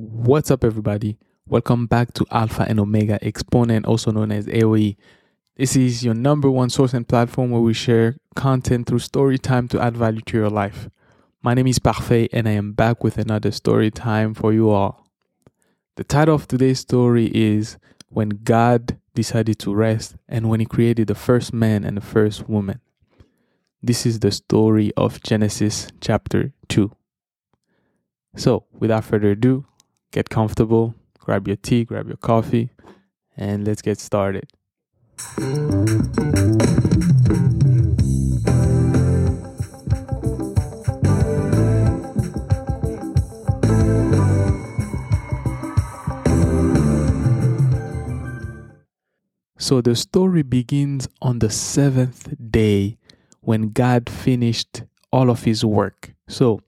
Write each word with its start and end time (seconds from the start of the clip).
What's 0.00 0.52
up, 0.52 0.62
everybody? 0.62 1.18
Welcome 1.48 1.88
back 1.88 2.14
to 2.14 2.26
Alpha 2.30 2.64
and 2.68 2.78
Omega 2.78 3.18
Exponent, 3.20 3.84
also 3.84 4.12
known 4.12 4.30
as 4.30 4.46
AOE. 4.46 4.96
This 5.56 5.74
is 5.74 6.04
your 6.04 6.14
number 6.14 6.48
one 6.48 6.70
source 6.70 6.94
and 6.94 7.08
platform 7.08 7.50
where 7.50 7.60
we 7.60 7.74
share 7.74 8.14
content 8.36 8.86
through 8.86 9.00
story 9.00 9.38
time 9.38 9.66
to 9.66 9.80
add 9.80 9.96
value 9.96 10.20
to 10.20 10.36
your 10.36 10.50
life. 10.50 10.88
My 11.42 11.52
name 11.52 11.66
is 11.66 11.80
Parfait, 11.80 12.28
and 12.32 12.48
I 12.48 12.52
am 12.52 12.74
back 12.74 13.02
with 13.02 13.18
another 13.18 13.50
story 13.50 13.90
time 13.90 14.34
for 14.34 14.52
you 14.52 14.70
all. 14.70 15.04
The 15.96 16.04
title 16.04 16.36
of 16.36 16.46
today's 16.46 16.78
story 16.78 17.32
is 17.34 17.76
When 18.08 18.28
God 18.28 19.00
Decided 19.16 19.58
to 19.58 19.74
Rest 19.74 20.14
and 20.28 20.48
When 20.48 20.60
He 20.60 20.66
Created 20.66 21.08
the 21.08 21.16
First 21.16 21.52
Man 21.52 21.82
and 21.82 21.96
the 21.96 22.02
First 22.02 22.48
Woman. 22.48 22.80
This 23.82 24.06
is 24.06 24.20
the 24.20 24.30
story 24.30 24.92
of 24.96 25.20
Genesis 25.24 25.88
chapter 26.00 26.52
2. 26.68 26.92
So, 28.36 28.66
without 28.70 29.02
further 29.02 29.30
ado, 29.32 29.66
get 30.12 30.28
comfortable, 30.30 30.94
grab 31.18 31.46
your 31.46 31.56
tea, 31.56 31.84
grab 31.84 32.06
your 32.08 32.16
coffee, 32.16 32.70
and 33.36 33.66
let's 33.66 33.82
get 33.82 33.98
started. 33.98 34.48
So 49.60 49.82
the 49.82 49.94
story 49.96 50.42
begins 50.42 51.08
on 51.20 51.40
the 51.40 51.50
seventh 51.50 52.34
day 52.50 52.96
when 53.42 53.68
God 53.70 54.08
finished 54.08 54.82
all 55.12 55.28
of 55.28 55.44
his 55.44 55.62
work. 55.64 56.14
So 56.26 56.60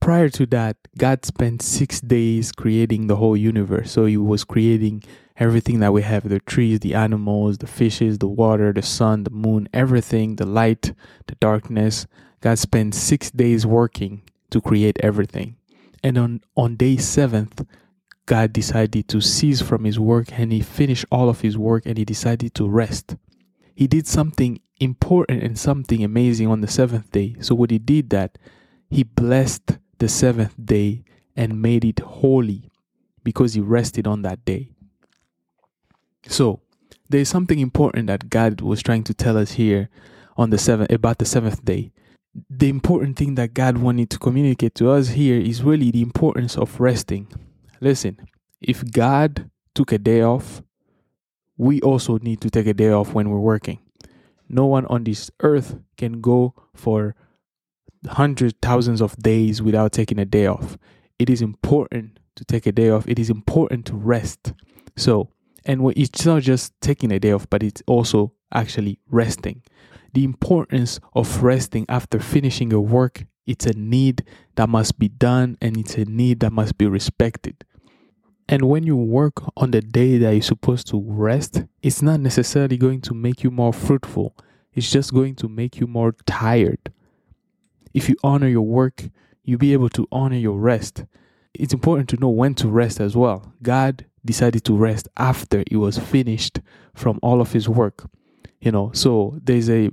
prior 0.00 0.28
to 0.30 0.46
that, 0.46 0.76
God 0.98 1.24
spent 1.24 1.62
six 1.62 2.00
days 2.00 2.52
creating 2.52 3.06
the 3.06 3.16
whole 3.16 3.36
universe. 3.36 3.92
So 3.92 4.06
he 4.06 4.16
was 4.16 4.44
creating 4.44 5.04
everything 5.36 5.80
that 5.80 5.92
we 5.92 6.02
have 6.02 6.28
the 6.28 6.40
trees, 6.40 6.80
the 6.80 6.94
animals, 6.94 7.58
the 7.58 7.66
fishes, 7.66 8.18
the 8.18 8.26
water, 8.26 8.72
the 8.72 8.82
sun, 8.82 9.24
the 9.24 9.30
moon, 9.30 9.68
everything, 9.72 10.36
the 10.36 10.46
light, 10.46 10.92
the 11.26 11.34
darkness. 11.36 12.06
God 12.40 12.58
spent 12.58 12.94
six 12.94 13.30
days 13.30 13.66
working 13.66 14.22
to 14.50 14.60
create 14.60 14.98
everything. 15.02 15.56
And 16.02 16.18
on, 16.18 16.40
on 16.56 16.76
day 16.76 16.96
seventh, 16.96 17.64
God 18.26 18.52
decided 18.52 19.08
to 19.08 19.20
cease 19.20 19.60
from 19.60 19.84
his 19.84 19.98
work 19.98 20.38
and 20.38 20.52
he 20.52 20.60
finished 20.60 21.04
all 21.10 21.28
of 21.28 21.40
his 21.40 21.58
work 21.58 21.84
and 21.84 21.98
he 21.98 22.04
decided 22.04 22.54
to 22.54 22.68
rest. 22.68 23.16
He 23.74 23.86
did 23.86 24.06
something 24.06 24.60
important 24.78 25.42
and 25.42 25.58
something 25.58 26.02
amazing 26.02 26.46
on 26.46 26.60
the 26.60 26.68
seventh 26.68 27.10
day. 27.10 27.36
So, 27.40 27.54
what 27.54 27.70
he 27.70 27.78
did 27.78 28.10
that 28.10 28.38
he 28.90 29.04
blessed 29.04 29.78
the 30.00 30.08
seventh 30.08 30.54
day 30.62 31.04
and 31.36 31.62
made 31.62 31.84
it 31.84 32.00
holy 32.00 32.68
because 33.22 33.54
he 33.54 33.60
rested 33.60 34.06
on 34.06 34.22
that 34.22 34.44
day. 34.44 34.72
So, 36.26 36.60
there 37.08 37.20
is 37.20 37.28
something 37.28 37.58
important 37.58 38.06
that 38.08 38.30
God 38.30 38.60
was 38.60 38.82
trying 38.82 39.04
to 39.04 39.14
tell 39.14 39.36
us 39.36 39.52
here 39.52 39.88
on 40.36 40.50
the 40.50 40.58
seventh 40.58 40.90
about 40.92 41.18
the 41.18 41.24
seventh 41.24 41.64
day. 41.64 41.92
The 42.48 42.68
important 42.68 43.16
thing 43.16 43.34
that 43.34 43.54
God 43.54 43.78
wanted 43.78 44.10
to 44.10 44.18
communicate 44.18 44.74
to 44.76 44.90
us 44.90 45.08
here 45.08 45.40
is 45.40 45.62
really 45.62 45.90
the 45.90 46.02
importance 46.02 46.56
of 46.56 46.80
resting. 46.80 47.26
Listen, 47.80 48.16
if 48.60 48.84
God 48.92 49.50
took 49.74 49.92
a 49.92 49.98
day 49.98 50.22
off, 50.22 50.62
we 51.56 51.80
also 51.82 52.18
need 52.18 52.40
to 52.42 52.50
take 52.50 52.66
a 52.66 52.74
day 52.74 52.90
off 52.90 53.12
when 53.12 53.28
we're 53.28 53.38
working. 53.38 53.80
No 54.48 54.66
one 54.66 54.86
on 54.86 55.04
this 55.04 55.30
earth 55.40 55.76
can 55.96 56.20
go 56.20 56.54
for 56.74 57.14
hundreds, 58.08 58.54
thousands 58.62 59.00
of 59.00 59.16
days 59.16 59.62
without 59.62 59.92
taking 59.92 60.18
a 60.18 60.24
day 60.24 60.46
off. 60.46 60.78
It 61.18 61.28
is 61.28 61.42
important 61.42 62.18
to 62.36 62.44
take 62.44 62.66
a 62.66 62.72
day 62.72 62.90
off. 62.90 63.06
It 63.06 63.18
is 63.18 63.30
important 63.30 63.86
to 63.86 63.96
rest. 63.96 64.52
So, 64.96 65.30
and 65.64 65.92
it's 65.96 66.24
not 66.24 66.42
just 66.42 66.72
taking 66.80 67.12
a 67.12 67.20
day 67.20 67.32
off, 67.32 67.48
but 67.50 67.62
it's 67.62 67.82
also 67.86 68.32
actually 68.52 68.98
resting. 69.10 69.62
The 70.14 70.24
importance 70.24 70.98
of 71.14 71.42
resting 71.42 71.86
after 71.88 72.18
finishing 72.18 72.70
your 72.70 72.80
work, 72.80 73.26
it's 73.46 73.66
a 73.66 73.72
need 73.74 74.24
that 74.56 74.68
must 74.68 74.98
be 74.98 75.08
done 75.08 75.56
and 75.60 75.76
it's 75.76 75.94
a 75.96 76.04
need 76.04 76.40
that 76.40 76.52
must 76.52 76.78
be 76.78 76.86
respected. 76.86 77.64
And 78.48 78.62
when 78.68 78.82
you 78.84 78.96
work 78.96 79.34
on 79.56 79.70
the 79.70 79.80
day 79.80 80.18
that 80.18 80.32
you're 80.32 80.42
supposed 80.42 80.88
to 80.88 81.00
rest, 81.06 81.62
it's 81.82 82.02
not 82.02 82.18
necessarily 82.18 82.76
going 82.76 83.00
to 83.02 83.14
make 83.14 83.44
you 83.44 83.50
more 83.52 83.72
fruitful. 83.72 84.36
It's 84.72 84.90
just 84.90 85.14
going 85.14 85.36
to 85.36 85.48
make 85.48 85.78
you 85.78 85.86
more 85.86 86.12
tired. 86.26 86.92
If 87.92 88.08
you 88.08 88.16
honor 88.22 88.48
your 88.48 88.62
work, 88.62 89.08
you'll 89.42 89.58
be 89.58 89.72
able 89.72 89.88
to 89.90 90.06
honor 90.12 90.36
your 90.36 90.58
rest. 90.58 91.04
It's 91.54 91.72
important 91.72 92.08
to 92.10 92.16
know 92.16 92.28
when 92.28 92.54
to 92.56 92.68
rest 92.68 93.00
as 93.00 93.16
well. 93.16 93.52
God 93.62 94.06
decided 94.24 94.64
to 94.64 94.76
rest 94.76 95.08
after 95.16 95.64
he 95.68 95.76
was 95.76 95.98
finished 95.98 96.60
from 96.94 97.18
all 97.22 97.40
of 97.40 97.52
his 97.52 97.68
work. 97.68 98.08
You 98.60 98.72
know, 98.72 98.90
so 98.92 99.38
there's 99.42 99.70
a 99.70 99.90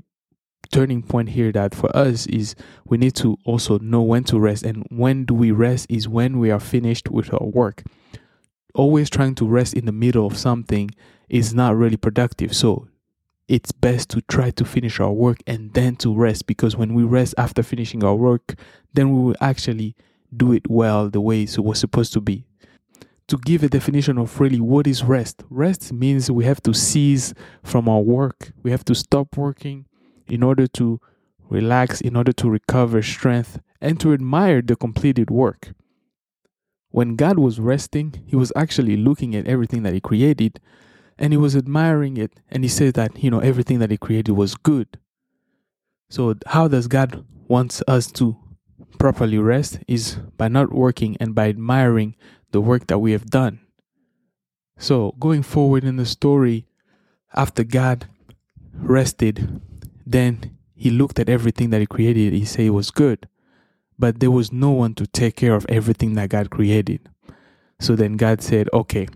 turning 0.71 1.01
point 1.01 1.29
here 1.29 1.51
that 1.53 1.73
for 1.73 1.95
us 1.95 2.27
is 2.27 2.53
we 2.85 2.97
need 2.97 3.15
to 3.15 3.37
also 3.45 3.79
know 3.79 4.01
when 4.01 4.23
to 4.25 4.37
rest 4.37 4.63
and 4.63 4.85
when 4.89 5.23
do 5.23 5.33
we 5.33 5.49
rest 5.51 5.87
is 5.89 6.09
when 6.09 6.39
we 6.39 6.51
are 6.51 6.59
finished 6.59 7.09
with 7.09 7.33
our 7.33 7.47
work 7.47 7.83
always 8.77 9.09
trying 9.09 9.35
to 9.35 9.47
rest 9.47 9.73
in 9.73 9.85
the 9.85 9.91
middle 9.91 10.25
of 10.25 10.37
something 10.37 10.91
is 11.27 11.53
not 11.53 11.75
really 11.75 11.97
productive. 11.97 12.55
So 12.55 12.87
it's 13.47 13.71
best 13.71 14.09
to 14.09 14.21
try 14.21 14.51
to 14.51 14.65
finish 14.65 14.99
our 14.99 15.11
work 15.11 15.37
and 15.47 15.73
then 15.73 15.95
to 15.97 16.13
rest 16.13 16.47
because 16.47 16.75
when 16.75 16.93
we 16.93 17.03
rest 17.03 17.33
after 17.37 17.63
finishing 17.63 18.03
our 18.03 18.15
work, 18.15 18.55
then 18.93 19.11
we 19.11 19.21
will 19.21 19.35
actually 19.39 19.95
do 20.35 20.51
it 20.51 20.69
well 20.69 21.09
the 21.09 21.21
way 21.21 21.43
it 21.43 21.57
was 21.57 21.79
supposed 21.79 22.13
to 22.13 22.21
be. 22.21 22.45
To 23.29 23.37
give 23.37 23.63
a 23.63 23.69
definition 23.69 24.17
of 24.17 24.39
really 24.39 24.59
what 24.59 24.87
is 24.87 25.03
rest, 25.03 25.43
rest 25.49 25.91
means 25.91 26.31
we 26.31 26.45
have 26.45 26.61
to 26.63 26.73
cease 26.73 27.33
from 27.63 27.89
our 27.89 27.99
work. 27.99 28.51
We 28.63 28.71
have 28.71 28.85
to 28.85 28.95
stop 28.95 29.35
working 29.37 29.85
in 30.27 30.43
order 30.43 30.67
to 30.67 30.99
relax, 31.49 32.01
in 32.01 32.15
order 32.15 32.31
to 32.33 32.49
recover 32.49 33.01
strength, 33.01 33.59
and 33.81 33.99
to 33.99 34.13
admire 34.13 34.61
the 34.61 34.75
completed 34.75 35.29
work. 35.29 35.73
When 36.89 37.15
God 37.15 37.37
was 37.37 37.59
resting, 37.59 38.23
he 38.25 38.35
was 38.35 38.51
actually 38.55 38.95
looking 38.95 39.35
at 39.35 39.45
everything 39.45 39.83
that 39.83 39.93
he 39.93 39.99
created 39.99 40.59
and 41.17 41.33
he 41.33 41.37
was 41.37 41.55
admiring 41.55 42.17
it. 42.17 42.39
And 42.49 42.63
he 42.63 42.69
said 42.69 42.93
that, 42.95 43.23
you 43.23 43.29
know, 43.29 43.39
everything 43.39 43.79
that 43.79 43.91
he 43.91 43.97
created 43.97 44.33
was 44.33 44.55
good. 44.55 44.99
So, 46.09 46.35
how 46.47 46.67
does 46.67 46.87
God 46.87 47.25
want 47.47 47.81
us 47.87 48.11
to 48.13 48.37
properly 48.97 49.37
rest? 49.37 49.79
Is 49.87 50.15
by 50.37 50.47
not 50.47 50.71
working 50.73 51.17
and 51.19 51.35
by 51.35 51.49
admiring 51.49 52.15
the 52.51 52.61
work 52.61 52.87
that 52.87 52.99
we 52.99 53.11
have 53.11 53.29
done. 53.29 53.59
So, 54.77 55.15
going 55.19 55.43
forward 55.43 55.83
in 55.83 55.97
the 55.97 56.05
story, 56.05 56.67
after 57.33 57.63
God 57.63 58.07
rested, 58.73 59.61
then 60.05 60.57
he 60.75 60.89
looked 60.89 61.19
at 61.19 61.29
everything 61.29 61.71
that 61.71 61.81
he 61.81 61.87
created. 61.87 62.33
He 62.33 62.45
said 62.45 62.65
it 62.65 62.69
was 62.69 62.91
good 62.91 63.27
but 63.99 64.19
there 64.19 64.31
was 64.31 64.51
no 64.51 64.71
one 64.71 64.93
to 64.95 65.07
take 65.07 65.35
care 65.35 65.55
of 65.55 65.65
everything 65.69 66.13
that 66.13 66.29
God 66.29 66.49
created. 66.49 67.09
So 67.79 67.95
then 67.95 68.17
God 68.17 68.41
said, 68.41 68.69
okay, 68.73 69.07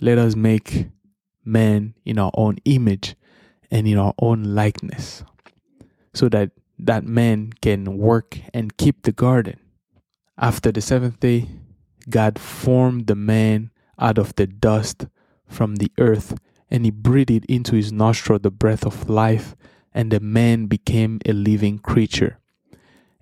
let 0.00 0.18
us 0.18 0.36
make 0.36 0.88
man 1.46 1.94
in 2.04 2.18
our 2.18 2.32
own 2.34 2.58
image 2.64 3.14
and 3.70 3.86
in 3.86 3.98
our 3.98 4.14
own 4.18 4.42
likeness 4.42 5.24
so 6.14 6.28
that 6.28 6.50
that 6.78 7.04
man 7.04 7.52
can 7.62 7.96
work 7.96 8.38
and 8.52 8.76
keep 8.76 9.02
the 9.02 9.12
garden. 9.12 9.58
After 10.38 10.70
the 10.70 10.80
seventh 10.80 11.20
day, 11.20 11.48
God 12.10 12.38
formed 12.38 13.06
the 13.06 13.14
man 13.14 13.70
out 13.98 14.18
of 14.18 14.34
the 14.36 14.46
dust 14.46 15.06
from 15.46 15.76
the 15.76 15.90
earth 15.98 16.38
and 16.70 16.84
he 16.84 16.90
breathed 16.90 17.46
into 17.48 17.76
his 17.76 17.92
nostril 17.92 18.38
the 18.38 18.50
breath 18.50 18.84
of 18.84 19.08
life 19.08 19.56
and 19.94 20.10
the 20.10 20.20
man 20.20 20.66
became 20.66 21.20
a 21.24 21.32
living 21.32 21.78
creature. 21.78 22.38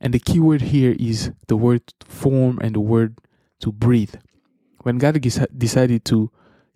And 0.01 0.12
the 0.12 0.19
key 0.19 0.41
word 0.41 0.62
here 0.62 0.97
is 0.99 1.31
the 1.47 1.56
word 1.56 1.83
form 2.05 2.59
and 2.61 2.75
the 2.75 2.81
word 2.81 3.19
to 3.61 3.71
breathe. 3.71 4.15
When 4.83 4.99
God 4.99 5.21
decided 5.56 6.05
to 6.06 6.31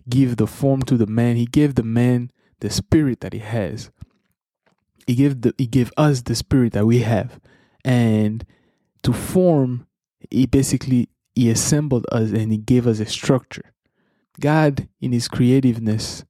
give 0.08 0.36
the 0.36 0.46
form 0.46 0.82
to 0.82 0.96
the 0.96 1.06
man, 1.06 1.36
He 1.36 1.46
gave 1.46 1.74
the 1.74 1.82
man 1.82 2.30
the 2.60 2.70
spirit 2.70 3.20
that 3.20 3.32
he 3.32 3.38
has. 3.38 3.90
He 5.06 5.14
gave 5.14 5.40
the 5.40 5.54
He 5.58 5.66
gave 5.66 5.92
us 5.96 6.22
the 6.22 6.34
spirit 6.34 6.72
that 6.72 6.86
we 6.86 7.00
have. 7.00 7.40
And 7.84 8.44
to 9.02 9.12
form, 9.12 9.86
He 10.30 10.46
basically 10.46 11.08
He 11.34 11.50
assembled 11.50 12.06
us 12.12 12.30
and 12.30 12.52
He 12.52 12.58
gave 12.58 12.86
us 12.86 13.00
a 13.00 13.06
structure. 13.06 13.72
God, 14.40 14.88
in 15.00 15.12
His 15.12 15.28
creativeness, 15.28 16.24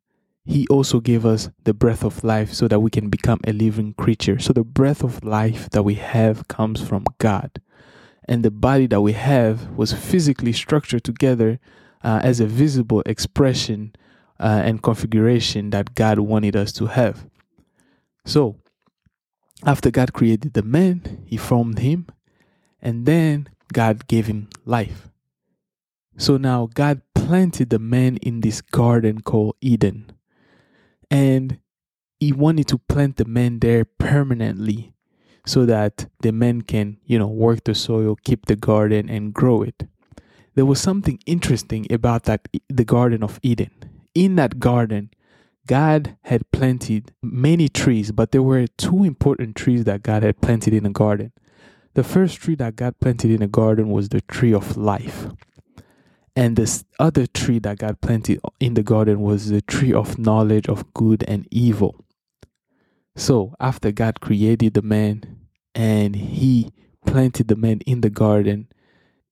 he 0.48 0.66
also 0.68 0.98
gave 0.98 1.26
us 1.26 1.50
the 1.64 1.74
breath 1.74 2.02
of 2.02 2.24
life 2.24 2.54
so 2.54 2.68
that 2.68 2.80
we 2.80 2.88
can 2.88 3.10
become 3.10 3.38
a 3.46 3.52
living 3.52 3.92
creature. 3.92 4.38
So 4.38 4.54
the 4.54 4.64
breath 4.64 5.04
of 5.04 5.22
life 5.22 5.68
that 5.70 5.82
we 5.82 5.96
have 5.96 6.48
comes 6.48 6.80
from 6.80 7.04
God. 7.18 7.60
And 8.26 8.42
the 8.42 8.50
body 8.50 8.86
that 8.86 9.02
we 9.02 9.12
have 9.12 9.68
was 9.76 9.92
physically 9.92 10.54
structured 10.54 11.04
together 11.04 11.60
uh, 12.02 12.20
as 12.22 12.40
a 12.40 12.46
visible 12.46 13.02
expression 13.06 13.94
uh, 14.40 14.62
and 14.64 14.82
configuration 14.82 15.70
that 15.70 15.94
God 15.94 16.18
wanted 16.18 16.56
us 16.56 16.72
to 16.72 16.86
have. 16.86 17.26
So, 18.24 18.56
after 19.64 19.90
God 19.90 20.12
created 20.12 20.54
the 20.54 20.62
man, 20.62 21.24
he 21.26 21.36
formed 21.36 21.80
him, 21.80 22.06
and 22.80 23.06
then 23.06 23.48
God 23.72 24.06
gave 24.06 24.26
him 24.26 24.48
life. 24.64 25.08
So 26.16 26.36
now 26.36 26.68
God 26.74 27.02
planted 27.14 27.70
the 27.70 27.78
man 27.78 28.16
in 28.18 28.40
this 28.40 28.60
garden 28.60 29.20
called 29.20 29.56
Eden. 29.60 30.10
And 31.10 31.58
he 32.18 32.32
wanted 32.32 32.66
to 32.68 32.78
plant 32.78 33.16
the 33.16 33.24
man 33.24 33.60
there 33.60 33.84
permanently 33.84 34.92
so 35.46 35.64
that 35.66 36.06
the 36.20 36.32
man 36.32 36.62
can, 36.62 36.98
you 37.04 37.18
know, 37.18 37.28
work 37.28 37.64
the 37.64 37.74
soil, 37.74 38.16
keep 38.24 38.46
the 38.46 38.56
garden 38.56 39.08
and 39.08 39.32
grow 39.32 39.62
it. 39.62 39.86
There 40.58 40.66
was 40.66 40.80
something 40.80 41.20
interesting 41.24 41.86
about 41.88 42.24
that 42.24 42.48
the 42.68 42.84
garden 42.84 43.22
of 43.22 43.38
Eden. 43.44 43.70
In 44.12 44.34
that 44.34 44.58
garden, 44.58 45.10
God 45.68 46.16
had 46.22 46.50
planted 46.50 47.12
many 47.22 47.68
trees, 47.68 48.10
but 48.10 48.32
there 48.32 48.42
were 48.42 48.66
two 48.66 49.04
important 49.04 49.54
trees 49.54 49.84
that 49.84 50.02
God 50.02 50.24
had 50.24 50.40
planted 50.40 50.74
in 50.74 50.82
the 50.82 50.90
garden. 50.90 51.30
The 51.94 52.02
first 52.02 52.40
tree 52.40 52.56
that 52.56 52.74
God 52.74 52.98
planted 52.98 53.30
in 53.30 53.38
the 53.38 53.46
garden 53.46 53.88
was 53.88 54.08
the 54.08 54.20
tree 54.22 54.52
of 54.52 54.76
life. 54.76 55.28
And 56.34 56.56
this 56.56 56.84
other 56.98 57.28
tree 57.28 57.60
that 57.60 57.78
God 57.78 58.00
planted 58.00 58.40
in 58.58 58.74
the 58.74 58.82
garden 58.82 59.20
was 59.20 59.50
the 59.50 59.62
tree 59.62 59.92
of 59.92 60.18
knowledge 60.18 60.68
of 60.68 60.92
good 60.92 61.22
and 61.28 61.46
evil. 61.52 62.04
So, 63.14 63.54
after 63.60 63.92
God 63.92 64.20
created 64.20 64.74
the 64.74 64.82
man 64.82 65.38
and 65.72 66.16
he 66.16 66.72
planted 67.06 67.46
the 67.46 67.54
man 67.54 67.78
in 67.86 68.00
the 68.00 68.10
garden, 68.10 68.66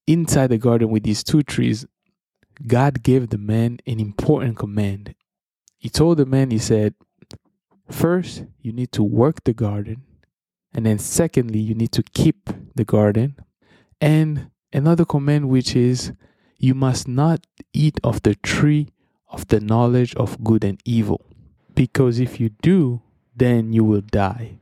inside 0.06 0.48
the 0.48 0.58
garden 0.58 0.90
with 0.90 1.02
these 1.02 1.24
two 1.24 1.42
trees, 1.42 1.86
God 2.66 3.02
gave 3.02 3.28
the 3.28 3.38
man 3.38 3.78
an 3.86 4.00
important 4.00 4.56
command. 4.56 5.14
He 5.78 5.88
told 5.88 6.18
the 6.18 6.26
man, 6.26 6.50
He 6.50 6.58
said, 6.58 6.94
First, 7.90 8.44
you 8.60 8.72
need 8.72 8.92
to 8.92 9.02
work 9.02 9.44
the 9.44 9.52
garden. 9.52 10.02
And 10.72 10.86
then, 10.86 10.98
secondly, 10.98 11.60
you 11.60 11.74
need 11.74 11.92
to 11.92 12.02
keep 12.02 12.50
the 12.74 12.84
garden. 12.84 13.36
And 14.00 14.50
another 14.72 15.04
command, 15.04 15.48
which 15.48 15.76
is, 15.76 16.12
you 16.58 16.74
must 16.74 17.06
not 17.06 17.46
eat 17.72 18.00
of 18.02 18.22
the 18.22 18.34
tree 18.34 18.88
of 19.30 19.48
the 19.48 19.60
knowledge 19.60 20.14
of 20.16 20.42
good 20.42 20.64
and 20.64 20.80
evil. 20.84 21.24
Because 21.74 22.18
if 22.18 22.40
you 22.40 22.50
do, 22.62 23.02
then 23.34 23.72
you 23.72 23.84
will 23.84 24.00
die. 24.00 24.58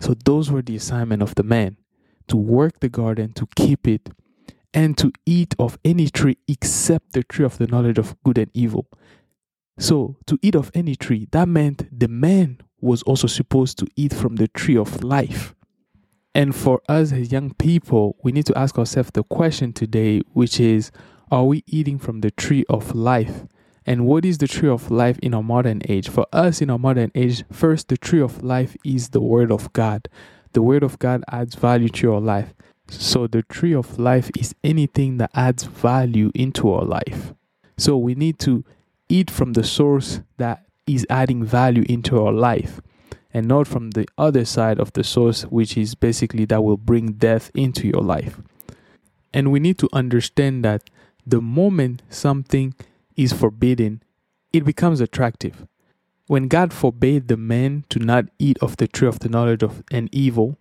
So, 0.00 0.14
those 0.24 0.50
were 0.50 0.62
the 0.62 0.76
assignment 0.76 1.22
of 1.22 1.34
the 1.34 1.42
man 1.42 1.76
to 2.28 2.36
work 2.36 2.80
the 2.80 2.88
garden, 2.88 3.32
to 3.34 3.46
keep 3.54 3.86
it, 3.86 4.10
and 4.74 4.98
to 4.98 5.12
eat 5.24 5.54
of 5.58 5.78
any 5.84 6.08
tree 6.08 6.36
except 6.48 7.12
the 7.12 7.22
tree 7.22 7.44
of 7.44 7.56
the 7.58 7.68
knowledge 7.68 7.96
of 7.96 8.20
good 8.24 8.36
and 8.36 8.50
evil. 8.52 8.86
So, 9.78 10.16
to 10.26 10.38
eat 10.42 10.54
of 10.54 10.70
any 10.74 10.96
tree, 10.96 11.28
that 11.30 11.48
meant 11.48 11.88
the 11.96 12.08
man 12.08 12.58
was 12.80 13.02
also 13.04 13.26
supposed 13.26 13.78
to 13.78 13.86
eat 13.96 14.12
from 14.12 14.36
the 14.36 14.48
tree 14.48 14.76
of 14.76 15.02
life. 15.02 15.54
And 16.34 16.54
for 16.54 16.82
us 16.88 17.12
as 17.12 17.32
young 17.32 17.54
people, 17.54 18.16
we 18.22 18.32
need 18.32 18.46
to 18.46 18.58
ask 18.58 18.76
ourselves 18.78 19.10
the 19.14 19.22
question 19.22 19.72
today, 19.72 20.20
which 20.32 20.58
is 20.60 20.90
Are 21.30 21.44
we 21.44 21.62
eating 21.66 21.98
from 21.98 22.20
the 22.20 22.32
tree 22.32 22.64
of 22.68 22.94
life? 22.94 23.46
And 23.86 24.06
what 24.06 24.24
is 24.24 24.38
the 24.38 24.48
tree 24.48 24.68
of 24.68 24.90
life 24.90 25.18
in 25.20 25.34
our 25.34 25.42
modern 25.42 25.82
age? 25.88 26.08
For 26.08 26.26
us 26.32 26.60
in 26.60 26.70
our 26.70 26.78
modern 26.78 27.12
age, 27.14 27.44
first, 27.52 27.88
the 27.88 27.96
tree 27.96 28.20
of 28.20 28.42
life 28.42 28.76
is 28.84 29.10
the 29.10 29.20
Word 29.20 29.52
of 29.52 29.72
God. 29.72 30.08
The 30.52 30.62
Word 30.62 30.82
of 30.82 30.98
God 30.98 31.22
adds 31.30 31.54
value 31.54 31.88
to 31.90 32.02
your 32.02 32.20
life. 32.20 32.54
So, 33.00 33.26
the 33.26 33.42
tree 33.42 33.74
of 33.74 33.98
life 33.98 34.30
is 34.38 34.54
anything 34.62 35.18
that 35.18 35.30
adds 35.34 35.64
value 35.64 36.30
into 36.34 36.72
our 36.72 36.84
life. 36.84 37.34
So, 37.76 37.96
we 37.96 38.14
need 38.14 38.38
to 38.40 38.64
eat 39.08 39.30
from 39.30 39.52
the 39.52 39.64
source 39.64 40.20
that 40.38 40.64
is 40.86 41.06
adding 41.08 41.44
value 41.44 41.84
into 41.88 42.22
our 42.22 42.32
life 42.32 42.80
and 43.32 43.48
not 43.48 43.66
from 43.66 43.90
the 43.90 44.06
other 44.16 44.44
side 44.44 44.78
of 44.78 44.92
the 44.92 45.02
source, 45.02 45.42
which 45.42 45.76
is 45.76 45.96
basically 45.96 46.44
that 46.46 46.62
will 46.62 46.76
bring 46.76 47.12
death 47.12 47.50
into 47.54 47.88
your 47.88 48.00
life. 48.00 48.40
And 49.32 49.50
we 49.50 49.58
need 49.58 49.78
to 49.78 49.88
understand 49.92 50.64
that 50.64 50.88
the 51.26 51.40
moment 51.40 52.02
something 52.08 52.74
is 53.16 53.32
forbidden, 53.32 54.02
it 54.52 54.64
becomes 54.64 55.00
attractive. 55.00 55.66
When 56.28 56.46
God 56.48 56.72
forbade 56.72 57.26
the 57.26 57.36
man 57.36 57.84
to 57.90 57.98
not 57.98 58.26
eat 58.38 58.56
of 58.62 58.76
the 58.76 58.86
tree 58.86 59.08
of 59.08 59.18
the 59.18 59.28
knowledge 59.28 59.62
of 59.62 59.82
an 59.90 60.08
evil, 60.12 60.56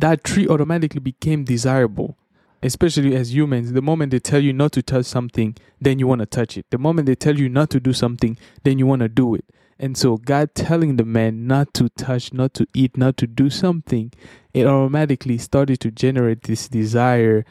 that 0.00 0.24
tree 0.24 0.48
automatically 0.48 1.00
became 1.00 1.44
desirable. 1.44 2.16
Especially 2.62 3.16
as 3.16 3.34
humans, 3.34 3.72
the 3.72 3.80
moment 3.80 4.10
they 4.10 4.18
tell 4.18 4.40
you 4.40 4.52
not 4.52 4.72
to 4.72 4.82
touch 4.82 5.06
something, 5.06 5.56
then 5.80 5.98
you 5.98 6.06
want 6.06 6.20
to 6.20 6.26
touch 6.26 6.58
it. 6.58 6.66
The 6.70 6.76
moment 6.76 7.06
they 7.06 7.14
tell 7.14 7.38
you 7.38 7.48
not 7.48 7.70
to 7.70 7.80
do 7.80 7.94
something, 7.94 8.36
then 8.64 8.78
you 8.78 8.86
want 8.86 9.00
to 9.00 9.08
do 9.08 9.34
it. 9.34 9.46
And 9.78 9.96
so, 9.96 10.18
God 10.18 10.54
telling 10.54 10.96
the 10.96 11.06
man 11.06 11.46
not 11.46 11.72
to 11.74 11.88
touch, 11.88 12.34
not 12.34 12.52
to 12.54 12.66
eat, 12.74 12.98
not 12.98 13.16
to 13.16 13.26
do 13.26 13.48
something, 13.48 14.12
it 14.52 14.66
automatically 14.66 15.38
started 15.38 15.80
to 15.80 15.90
generate 15.90 16.42
this 16.42 16.68
desire 16.68 17.46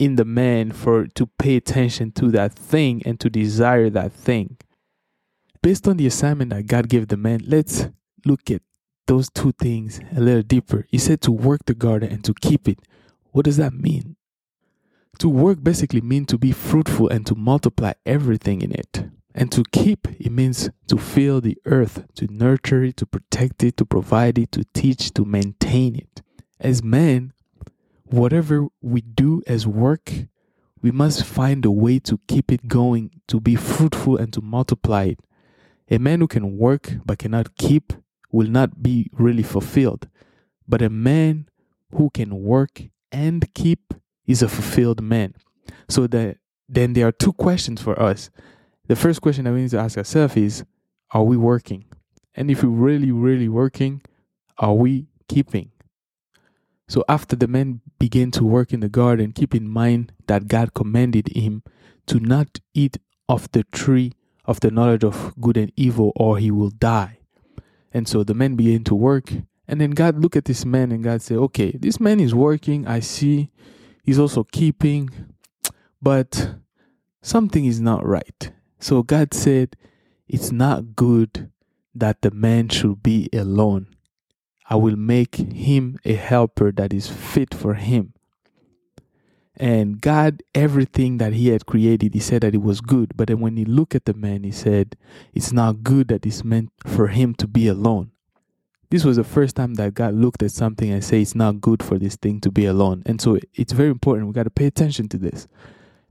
in 0.00 0.16
the 0.16 0.24
man 0.24 0.72
for 0.72 1.06
to 1.06 1.26
pay 1.38 1.54
attention 1.54 2.10
to 2.12 2.32
that 2.32 2.52
thing 2.52 3.00
and 3.06 3.20
to 3.20 3.30
desire 3.30 3.90
that 3.90 4.12
thing. 4.12 4.56
Based 5.62 5.86
on 5.86 5.98
the 5.98 6.06
assignment 6.08 6.50
that 6.50 6.66
God 6.66 6.88
gave 6.88 7.06
the 7.06 7.16
man, 7.16 7.42
let's 7.46 7.86
look 8.26 8.50
at 8.50 8.62
those 9.12 9.28
two 9.28 9.52
things 9.52 10.00
a 10.16 10.20
little 10.20 10.42
deeper. 10.42 10.86
He 10.88 10.96
said 10.96 11.20
to 11.20 11.30
work 11.30 11.66
the 11.66 11.74
garden 11.74 12.10
and 12.10 12.24
to 12.24 12.32
keep 12.32 12.66
it. 12.66 12.78
What 13.32 13.44
does 13.44 13.58
that 13.58 13.74
mean? 13.74 14.16
To 15.18 15.28
work 15.28 15.62
basically 15.62 16.00
means 16.00 16.28
to 16.28 16.38
be 16.38 16.50
fruitful 16.50 17.10
and 17.10 17.26
to 17.26 17.34
multiply 17.34 17.92
everything 18.06 18.62
in 18.62 18.72
it. 18.72 19.04
And 19.34 19.52
to 19.52 19.64
keep, 19.70 20.08
it 20.18 20.32
means 20.32 20.70
to 20.88 20.96
fill 20.96 21.42
the 21.42 21.58
earth, 21.66 22.04
to 22.14 22.26
nurture 22.32 22.84
it, 22.84 22.96
to 22.98 23.06
protect 23.06 23.62
it, 23.62 23.76
to 23.76 23.84
provide 23.84 24.38
it, 24.38 24.50
to 24.52 24.64
teach, 24.72 25.12
to 25.12 25.26
maintain 25.26 25.94
it. 25.94 26.22
As 26.58 26.82
men, 26.82 27.34
whatever 28.04 28.68
we 28.80 29.02
do 29.02 29.42
as 29.46 29.66
work, 29.66 30.10
we 30.80 30.90
must 30.90 31.24
find 31.24 31.66
a 31.66 31.70
way 31.70 31.98
to 31.98 32.18
keep 32.28 32.50
it 32.50 32.66
going, 32.66 33.20
to 33.28 33.40
be 33.40 33.56
fruitful 33.56 34.16
and 34.16 34.32
to 34.32 34.40
multiply 34.40 35.04
it. 35.04 35.20
A 35.90 35.98
man 35.98 36.20
who 36.20 36.28
can 36.28 36.56
work 36.56 36.94
but 37.04 37.18
cannot 37.18 37.56
keep 37.56 37.92
will 38.32 38.48
not 38.48 38.82
be 38.82 39.08
really 39.12 39.42
fulfilled. 39.42 40.08
But 40.66 40.82
a 40.82 40.90
man 40.90 41.48
who 41.94 42.10
can 42.10 42.42
work 42.42 42.82
and 43.12 43.52
keep 43.54 43.94
is 44.26 44.42
a 44.42 44.48
fulfilled 44.48 45.02
man. 45.02 45.34
So 45.88 46.06
that 46.08 46.38
then 46.68 46.94
there 46.94 47.06
are 47.06 47.12
two 47.12 47.34
questions 47.34 47.82
for 47.82 48.00
us. 48.00 48.30
The 48.88 48.96
first 48.96 49.20
question 49.20 49.44
that 49.44 49.52
we 49.52 49.60
need 49.62 49.70
to 49.70 49.78
ask 49.78 49.98
ourselves 49.98 50.36
is 50.36 50.64
Are 51.12 51.22
we 51.22 51.36
working? 51.36 51.84
And 52.34 52.50
if 52.50 52.64
we're 52.64 52.70
really, 52.70 53.12
really 53.12 53.48
working, 53.48 54.00
are 54.58 54.74
we 54.74 55.06
keeping? 55.28 55.70
So 56.88 57.04
after 57.08 57.36
the 57.36 57.46
man 57.46 57.80
began 57.98 58.30
to 58.32 58.44
work 58.44 58.72
in 58.72 58.80
the 58.80 58.88
garden, 58.88 59.32
keep 59.32 59.54
in 59.54 59.68
mind 59.68 60.12
that 60.26 60.48
God 60.48 60.74
commanded 60.74 61.28
him 61.28 61.62
to 62.06 62.18
not 62.20 62.58
eat 62.74 62.98
of 63.28 63.50
the 63.52 63.64
tree 63.64 64.12
of 64.44 64.60
the 64.60 64.70
knowledge 64.70 65.04
of 65.04 65.34
good 65.40 65.56
and 65.56 65.72
evil, 65.76 66.12
or 66.16 66.38
he 66.38 66.50
will 66.50 66.70
die. 66.70 67.18
And 67.92 68.08
so 68.08 68.24
the 68.24 68.34
man 68.34 68.56
began 68.56 68.84
to 68.84 68.94
work. 68.94 69.32
And 69.68 69.80
then 69.80 69.90
God 69.90 70.18
looked 70.18 70.36
at 70.36 70.46
this 70.46 70.64
man 70.64 70.92
and 70.92 71.04
God 71.04 71.22
said, 71.22 71.38
Okay, 71.38 71.72
this 71.72 72.00
man 72.00 72.20
is 72.20 72.34
working. 72.34 72.86
I 72.86 73.00
see 73.00 73.50
he's 74.02 74.18
also 74.18 74.44
keeping, 74.44 75.10
but 76.00 76.54
something 77.20 77.64
is 77.64 77.80
not 77.80 78.06
right. 78.06 78.52
So 78.78 79.02
God 79.02 79.34
said, 79.34 79.76
It's 80.26 80.50
not 80.50 80.96
good 80.96 81.50
that 81.94 82.22
the 82.22 82.30
man 82.30 82.68
should 82.68 83.02
be 83.02 83.28
alone. 83.32 83.88
I 84.68 84.76
will 84.76 84.96
make 84.96 85.36
him 85.36 85.98
a 86.04 86.14
helper 86.14 86.72
that 86.72 86.92
is 86.92 87.08
fit 87.08 87.54
for 87.54 87.74
him. 87.74 88.14
And 89.56 90.00
God, 90.00 90.42
everything 90.54 91.18
that 91.18 91.34
He 91.34 91.48
had 91.48 91.66
created, 91.66 92.14
He 92.14 92.20
said 92.20 92.42
that 92.42 92.54
it 92.54 92.62
was 92.62 92.80
good. 92.80 93.16
But 93.16 93.28
then 93.28 93.40
when 93.40 93.56
He 93.56 93.64
looked 93.64 93.94
at 93.94 94.04
the 94.04 94.14
man, 94.14 94.44
He 94.44 94.50
said, 94.50 94.96
It's 95.34 95.52
not 95.52 95.82
good 95.82 96.08
that 96.08 96.26
it's 96.26 96.44
meant 96.44 96.70
for 96.86 97.08
him 97.08 97.34
to 97.34 97.46
be 97.46 97.68
alone. 97.68 98.10
This 98.90 99.04
was 99.04 99.16
the 99.16 99.24
first 99.24 99.56
time 99.56 99.74
that 99.74 99.94
God 99.94 100.14
looked 100.14 100.42
at 100.42 100.50
something 100.50 100.90
and 100.90 101.04
said, 101.04 101.20
It's 101.20 101.34
not 101.34 101.60
good 101.60 101.82
for 101.82 101.98
this 101.98 102.16
thing 102.16 102.40
to 102.40 102.50
be 102.50 102.66
alone. 102.66 103.02
And 103.06 103.20
so 103.20 103.38
it's 103.54 103.72
very 103.72 103.90
important. 103.90 104.26
We 104.28 104.34
got 104.34 104.44
to 104.44 104.50
pay 104.50 104.66
attention 104.66 105.08
to 105.08 105.18
this. 105.18 105.48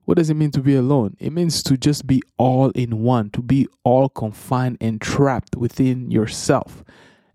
What 0.05 0.17
does 0.17 0.29
it 0.29 0.33
mean 0.36 0.51
to 0.51 0.62
be 0.62 0.75
alone? 0.75 1.15
It 1.19 1.31
means 1.31 1.62
to 1.63 1.77
just 1.77 2.07
be 2.07 2.21
all 2.38 2.71
in 2.71 3.03
one, 3.03 3.29
to 3.31 3.41
be 3.41 3.67
all 3.83 4.10
confined 4.10 4.77
and 4.81 5.00
trapped 5.00 5.55
within 5.55 6.10
yourself 6.10 6.83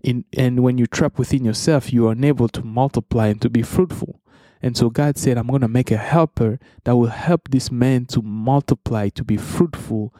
in, 0.06 0.24
and 0.36 0.60
when 0.60 0.78
you 0.78 0.86
trap 0.86 1.18
within 1.18 1.44
yourself, 1.44 1.92
you 1.92 2.08
are 2.08 2.12
unable 2.12 2.48
to 2.48 2.62
multiply 2.62 3.26
and 3.26 3.42
to 3.42 3.50
be 3.50 3.62
fruitful. 3.62 4.20
And 4.62 4.76
so 4.76 4.90
God 4.90 5.18
said, 5.18 5.38
I'm 5.38 5.46
going 5.48 5.60
to 5.60 5.68
make 5.68 5.90
a 5.90 5.96
helper 5.96 6.58
that 6.84 6.96
will 6.96 7.08
help 7.08 7.48
this 7.50 7.70
man 7.70 8.06
to 8.06 8.22
multiply, 8.22 9.08
to 9.10 9.24
be 9.24 9.36
fruitful, 9.36 10.14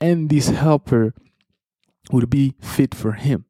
and 0.00 0.30
this 0.30 0.48
helper 0.48 1.14
will 2.10 2.26
be 2.26 2.54
fit 2.60 2.94
for 2.94 3.12
him. 3.12 3.44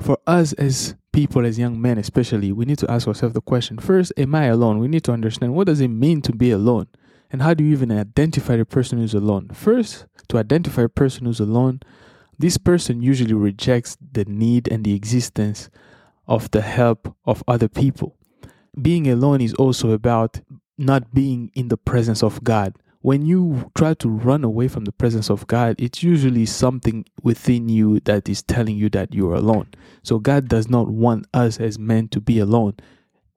For 0.00 0.18
us 0.26 0.52
as 0.54 0.94
people, 1.12 1.46
as 1.46 1.58
young 1.58 1.80
men 1.80 1.98
especially, 1.98 2.52
we 2.52 2.64
need 2.64 2.78
to 2.78 2.90
ask 2.90 3.06
ourselves 3.08 3.34
the 3.34 3.40
question 3.40 3.78
first, 3.78 4.12
am 4.16 4.34
I 4.34 4.46
alone? 4.46 4.78
We 4.78 4.88
need 4.88 5.04
to 5.04 5.12
understand 5.12 5.54
what 5.54 5.66
does 5.66 5.80
it 5.80 5.88
mean 5.88 6.22
to 6.22 6.32
be 6.32 6.50
alone? 6.50 6.88
And 7.30 7.42
how 7.42 7.54
do 7.54 7.64
you 7.64 7.72
even 7.72 7.90
identify 7.90 8.56
the 8.56 8.64
person 8.64 8.98
who's 8.98 9.14
alone? 9.14 9.48
First, 9.52 10.06
to 10.28 10.38
identify 10.38 10.82
a 10.82 10.88
person 10.88 11.26
who's 11.26 11.40
alone, 11.40 11.80
this 12.38 12.58
person 12.58 13.02
usually 13.02 13.34
rejects 13.34 13.96
the 14.12 14.24
need 14.26 14.68
and 14.70 14.84
the 14.84 14.94
existence 14.94 15.70
of 16.28 16.50
the 16.50 16.62
help 16.62 17.16
of 17.24 17.42
other 17.48 17.68
people. 17.68 18.15
Being 18.80 19.08
alone 19.08 19.40
is 19.40 19.54
also 19.54 19.90
about 19.90 20.40
not 20.78 21.14
being 21.14 21.50
in 21.54 21.68
the 21.68 21.76
presence 21.76 22.22
of 22.22 22.42
God. 22.44 22.74
when 23.06 23.24
you 23.24 23.70
try 23.78 23.94
to 23.94 24.08
run 24.08 24.42
away 24.42 24.66
from 24.66 24.84
the 24.84 24.90
presence 24.90 25.30
of 25.30 25.46
God, 25.46 25.76
it's 25.78 26.02
usually 26.02 26.44
something 26.44 27.04
within 27.22 27.68
you 27.68 28.00
that 28.00 28.28
is 28.28 28.42
telling 28.42 28.76
you 28.76 28.90
that 28.90 29.14
you're 29.14 29.36
alone. 29.36 29.68
So 30.02 30.18
God 30.18 30.48
does 30.48 30.68
not 30.68 30.88
want 30.88 31.28
us 31.32 31.60
as 31.60 31.78
men 31.78 32.08
to 32.08 32.20
be 32.20 32.40
alone, 32.40 32.74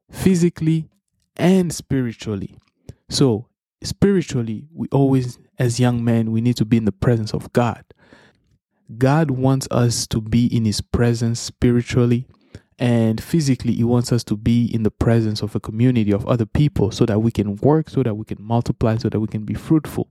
physically 0.10 0.90
and 1.38 1.72
spiritually. 1.72 2.58
So, 3.10 3.46
spiritually, 3.84 4.68
we 4.74 4.88
always, 4.92 5.38
as 5.60 5.80
young 5.80 6.04
men, 6.04 6.32
we 6.32 6.42
need 6.42 6.58
to 6.58 6.66
be 6.66 6.78
in 6.78 6.86
the 6.86 6.92
presence 6.92 7.32
of 7.32 7.54
God. 7.54 7.84
God 8.98 9.30
wants 9.30 9.68
us 9.70 10.08
to 10.08 10.20
be 10.20 10.48
in 10.48 10.66
His 10.66 10.82
presence 10.82 11.40
spiritually 11.40 12.26
and 12.80 13.22
physically 13.22 13.74
he 13.74 13.84
wants 13.84 14.12
us 14.14 14.24
to 14.24 14.38
be 14.38 14.66
in 14.74 14.84
the 14.84 14.92
presence 14.92 15.42
of 15.42 15.54
a 15.54 15.60
community 15.60 16.12
of 16.12 16.26
other 16.26 16.46
people 16.46 16.92
so 16.92 17.06
that 17.06 17.20
we 17.20 17.30
can 17.30 17.58
work 17.58 17.90
so 17.90 18.02
that 18.02 18.16
we 18.16 18.24
can 18.24 18.38
multiply 18.40 18.96
so 18.96 19.10
that 19.10 19.20
we 19.20 19.28
can 19.28 19.44
be 19.44 19.54
fruitful. 19.54 20.08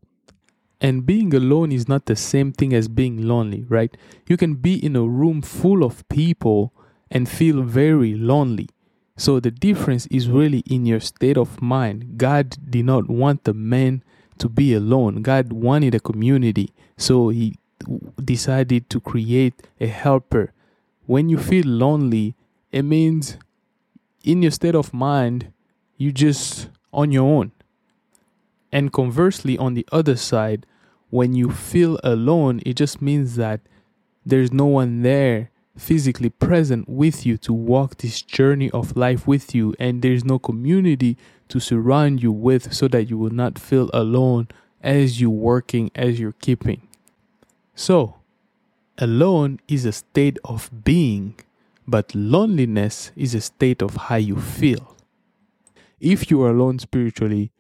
And 0.80 1.04
being 1.04 1.34
alone 1.34 1.72
is 1.72 1.88
not 1.88 2.06
the 2.06 2.14
same 2.14 2.52
thing 2.52 2.74
as 2.74 2.86
being 2.86 3.26
lonely 3.26 3.64
right? 3.68 3.96
You 4.26 4.36
can 4.36 4.54
be 4.54 4.74
in 4.84 4.94
a 4.94 5.02
room 5.02 5.40
full 5.40 5.82
of 5.82 6.06
people 6.10 6.74
and 7.10 7.26
feel 7.26 7.62
very 7.62 8.14
lonely. 8.14 8.68
So 9.16 9.40
the 9.40 9.50
difference 9.50 10.06
is 10.06 10.28
really 10.28 10.62
in 10.70 10.84
your 10.84 11.00
state 11.00 11.38
of 11.38 11.60
mind. 11.62 12.18
God 12.18 12.56
did 12.70 12.84
not 12.84 13.08
want 13.08 13.44
the 13.44 13.54
man 13.54 14.04
to 14.38 14.48
be 14.48 14.74
alone. 14.74 15.22
God 15.22 15.52
wanted 15.52 15.94
a 15.94 16.00
community. 16.00 16.70
So 16.96 17.30
he 17.30 17.56
decided 18.22 18.90
to 18.90 19.00
create 19.00 19.54
a 19.80 19.86
helper. 19.86 20.52
When 21.06 21.30
you 21.30 21.38
feel 21.38 21.66
lonely 21.66 22.36
it 22.72 22.82
means 22.82 23.36
in 24.24 24.42
your 24.42 24.50
state 24.50 24.74
of 24.74 24.92
mind, 24.92 25.52
you 25.96 26.12
just 26.12 26.68
on 26.92 27.12
your 27.12 27.24
own. 27.24 27.52
And 28.70 28.92
conversely, 28.92 29.56
on 29.56 29.74
the 29.74 29.86
other 29.90 30.16
side, 30.16 30.66
when 31.10 31.32
you 31.32 31.50
feel 31.50 31.98
alone, 32.04 32.60
it 32.66 32.74
just 32.74 33.00
means 33.00 33.36
that 33.36 33.60
there's 34.26 34.52
no 34.52 34.66
one 34.66 35.02
there 35.02 35.50
physically 35.76 36.28
present 36.28 36.88
with 36.88 37.24
you 37.24 37.38
to 37.38 37.52
walk 37.52 37.96
this 37.98 38.20
journey 38.20 38.70
of 38.70 38.96
life 38.96 39.26
with 39.26 39.54
you, 39.54 39.74
and 39.78 40.02
there's 40.02 40.24
no 40.24 40.38
community 40.38 41.16
to 41.48 41.60
surround 41.60 42.22
you 42.22 42.32
with 42.32 42.72
so 42.74 42.88
that 42.88 43.08
you 43.08 43.16
will 43.16 43.30
not 43.30 43.58
feel 43.58 43.88
alone 43.94 44.48
as 44.82 45.20
you're 45.20 45.30
working, 45.30 45.90
as 45.94 46.20
you're 46.20 46.34
keeping. 46.40 46.86
So, 47.74 48.16
alone 48.98 49.60
is 49.68 49.84
a 49.84 49.92
state 49.92 50.38
of 50.44 50.70
being 50.84 51.36
but 51.88 52.14
loneliness 52.14 53.10
is 53.16 53.34
a 53.34 53.40
state 53.40 53.80
of 53.80 53.96
how 53.96 54.16
you 54.16 54.36
feel. 54.36 54.94
If 55.98 56.30
you 56.30 56.42
are 56.42 56.50
alone 56.50 56.78
spiritually, 56.78 57.50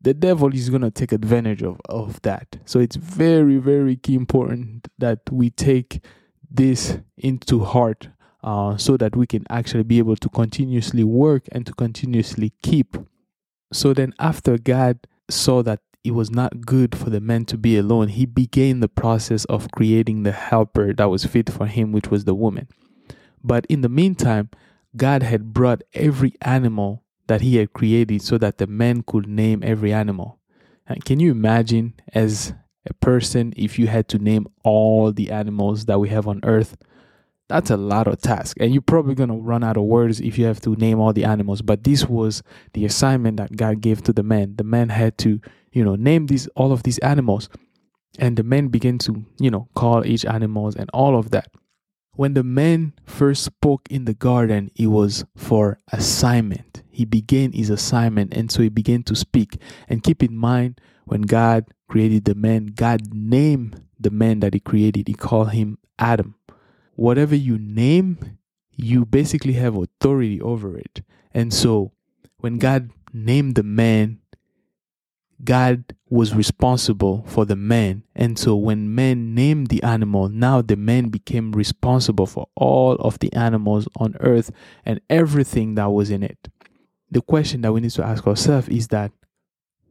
the 0.00 0.14
devil 0.14 0.52
is 0.54 0.70
going 0.70 0.80
to 0.80 0.90
take 0.90 1.12
advantage 1.12 1.62
of, 1.62 1.78
of 1.88 2.22
that. 2.22 2.56
So 2.64 2.80
it's 2.80 2.96
very, 2.96 3.58
very 3.58 3.96
key 3.96 4.14
important 4.14 4.88
that 4.98 5.20
we 5.30 5.50
take 5.50 6.02
this 6.50 6.98
into 7.18 7.64
heart 7.64 8.08
uh, 8.42 8.78
so 8.78 8.96
that 8.96 9.14
we 9.14 9.26
can 9.26 9.44
actually 9.50 9.82
be 9.82 9.98
able 9.98 10.16
to 10.16 10.28
continuously 10.30 11.04
work 11.04 11.42
and 11.52 11.66
to 11.66 11.74
continuously 11.74 12.54
keep. 12.62 12.96
So 13.72 13.92
then, 13.92 14.14
after 14.18 14.56
God 14.56 15.06
saw 15.28 15.62
that 15.64 15.80
it 16.02 16.12
was 16.12 16.30
not 16.30 16.64
good 16.64 16.96
for 16.96 17.10
the 17.10 17.20
man 17.20 17.44
to 17.46 17.58
be 17.58 17.76
alone, 17.76 18.08
he 18.08 18.24
began 18.24 18.80
the 18.80 18.88
process 18.88 19.44
of 19.46 19.70
creating 19.72 20.22
the 20.22 20.32
helper 20.32 20.94
that 20.94 21.10
was 21.10 21.26
fit 21.26 21.50
for 21.50 21.66
him, 21.66 21.92
which 21.92 22.10
was 22.10 22.24
the 22.24 22.34
woman. 22.34 22.68
But 23.42 23.66
in 23.66 23.80
the 23.80 23.88
meantime, 23.88 24.50
God 24.96 25.22
had 25.22 25.52
brought 25.52 25.82
every 25.94 26.34
animal 26.40 27.02
that 27.26 27.40
he 27.40 27.56
had 27.56 27.72
created 27.72 28.22
so 28.22 28.38
that 28.38 28.58
the 28.58 28.66
man 28.66 29.02
could 29.02 29.26
name 29.26 29.62
every 29.64 29.92
animal. 29.92 30.38
And 30.86 31.04
can 31.04 31.20
you 31.20 31.30
imagine 31.30 31.94
as 32.12 32.54
a 32.88 32.94
person 32.94 33.52
if 33.56 33.78
you 33.78 33.88
had 33.88 34.08
to 34.08 34.18
name 34.18 34.46
all 34.62 35.12
the 35.12 35.30
animals 35.30 35.86
that 35.86 35.98
we 35.98 36.08
have 36.10 36.28
on 36.28 36.40
earth? 36.44 36.76
That's 37.48 37.70
a 37.70 37.76
lot 37.76 38.08
of 38.08 38.20
task. 38.20 38.56
And 38.60 38.72
you're 38.72 38.82
probably 38.82 39.14
going 39.14 39.28
to 39.28 39.36
run 39.36 39.62
out 39.62 39.76
of 39.76 39.84
words 39.84 40.20
if 40.20 40.38
you 40.38 40.46
have 40.46 40.60
to 40.62 40.74
name 40.76 40.98
all 40.98 41.12
the 41.12 41.24
animals. 41.24 41.62
But 41.62 41.84
this 41.84 42.06
was 42.06 42.42
the 42.72 42.84
assignment 42.84 43.36
that 43.36 43.56
God 43.56 43.80
gave 43.80 44.02
to 44.04 44.12
the 44.12 44.24
man. 44.24 44.56
The 44.56 44.64
man 44.64 44.88
had 44.88 45.16
to, 45.18 45.40
you 45.72 45.84
know, 45.84 45.94
name 45.94 46.26
these 46.26 46.48
all 46.48 46.72
of 46.72 46.82
these 46.82 46.98
animals. 46.98 47.48
And 48.18 48.36
the 48.36 48.42
man 48.42 48.68
began 48.68 48.98
to, 48.98 49.24
you 49.38 49.50
know, 49.50 49.68
call 49.74 50.04
each 50.04 50.24
animals 50.24 50.74
and 50.74 50.90
all 50.92 51.16
of 51.16 51.30
that. 51.30 51.48
When 52.16 52.32
the 52.32 52.42
man 52.42 52.94
first 53.04 53.44
spoke 53.44 53.86
in 53.90 54.06
the 54.06 54.14
garden, 54.14 54.70
it 54.74 54.86
was 54.86 55.26
for 55.36 55.78
assignment. 55.92 56.82
He 56.90 57.04
began 57.04 57.52
his 57.52 57.68
assignment, 57.68 58.32
and 58.32 58.50
so 58.50 58.62
he 58.62 58.70
began 58.70 59.02
to 59.04 59.14
speak. 59.14 59.60
And 59.86 60.02
keep 60.02 60.22
in 60.22 60.34
mind, 60.34 60.80
when 61.04 61.22
God 61.22 61.66
created 61.88 62.24
the 62.24 62.34
man, 62.34 62.68
God 62.74 63.12
named 63.12 63.82
the 64.00 64.10
man 64.10 64.40
that 64.40 64.54
he 64.54 64.60
created. 64.60 65.08
He 65.08 65.14
called 65.14 65.50
him 65.50 65.76
Adam. 65.98 66.36
Whatever 66.94 67.34
you 67.34 67.58
name, 67.58 68.38
you 68.72 69.04
basically 69.04 69.52
have 69.52 69.76
authority 69.76 70.40
over 70.40 70.78
it. 70.78 71.02
And 71.34 71.52
so, 71.52 71.92
when 72.38 72.56
God 72.56 72.92
named 73.12 73.56
the 73.56 73.62
man, 73.62 74.20
God 75.44 75.84
was 76.08 76.34
responsible 76.34 77.24
for 77.26 77.44
the 77.44 77.56
man. 77.56 78.02
And 78.14 78.38
so 78.38 78.56
when 78.56 78.94
man 78.94 79.34
named 79.34 79.68
the 79.68 79.82
animal, 79.82 80.28
now 80.28 80.62
the 80.62 80.76
man 80.76 81.08
became 81.08 81.52
responsible 81.52 82.26
for 82.26 82.48
all 82.54 82.94
of 82.96 83.18
the 83.18 83.32
animals 83.32 83.88
on 83.96 84.16
earth 84.20 84.50
and 84.84 85.00
everything 85.10 85.74
that 85.74 85.90
was 85.90 86.10
in 86.10 86.22
it. 86.22 86.48
The 87.10 87.20
question 87.20 87.60
that 87.62 87.72
we 87.72 87.80
need 87.80 87.90
to 87.92 88.04
ask 88.04 88.26
ourselves 88.26 88.68
is 88.68 88.88
that 88.88 89.12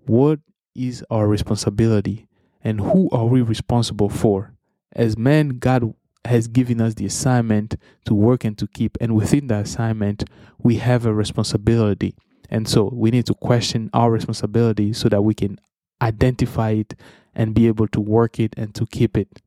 what 0.05 0.39
is 0.73 1.03
our 1.09 1.27
responsibility 1.27 2.27
and 2.63 2.79
who 2.79 3.09
are 3.11 3.25
we 3.25 3.41
responsible 3.41 4.09
for? 4.09 4.53
As 4.93 5.17
men, 5.17 5.59
God 5.59 5.93
has 6.25 6.47
given 6.47 6.81
us 6.81 6.95
the 6.95 7.05
assignment 7.05 7.75
to 8.05 8.13
work 8.13 8.43
and 8.43 8.57
to 8.57 8.67
keep. 8.67 8.97
And 8.99 9.15
within 9.15 9.47
the 9.47 9.57
assignment, 9.57 10.23
we 10.61 10.77
have 10.77 11.05
a 11.05 11.13
responsibility. 11.13 12.15
And 12.49 12.67
so 12.67 12.89
we 12.93 13.11
need 13.11 13.25
to 13.27 13.33
question 13.33 13.89
our 13.93 14.11
responsibility 14.11 14.93
so 14.93 15.09
that 15.09 15.21
we 15.21 15.33
can 15.33 15.59
identify 16.01 16.71
it 16.71 16.95
and 17.33 17.53
be 17.53 17.67
able 17.67 17.87
to 17.89 17.99
work 17.99 18.39
it 18.39 18.53
and 18.57 18.73
to 18.75 18.85
keep 18.85 19.17
it. 19.17 19.41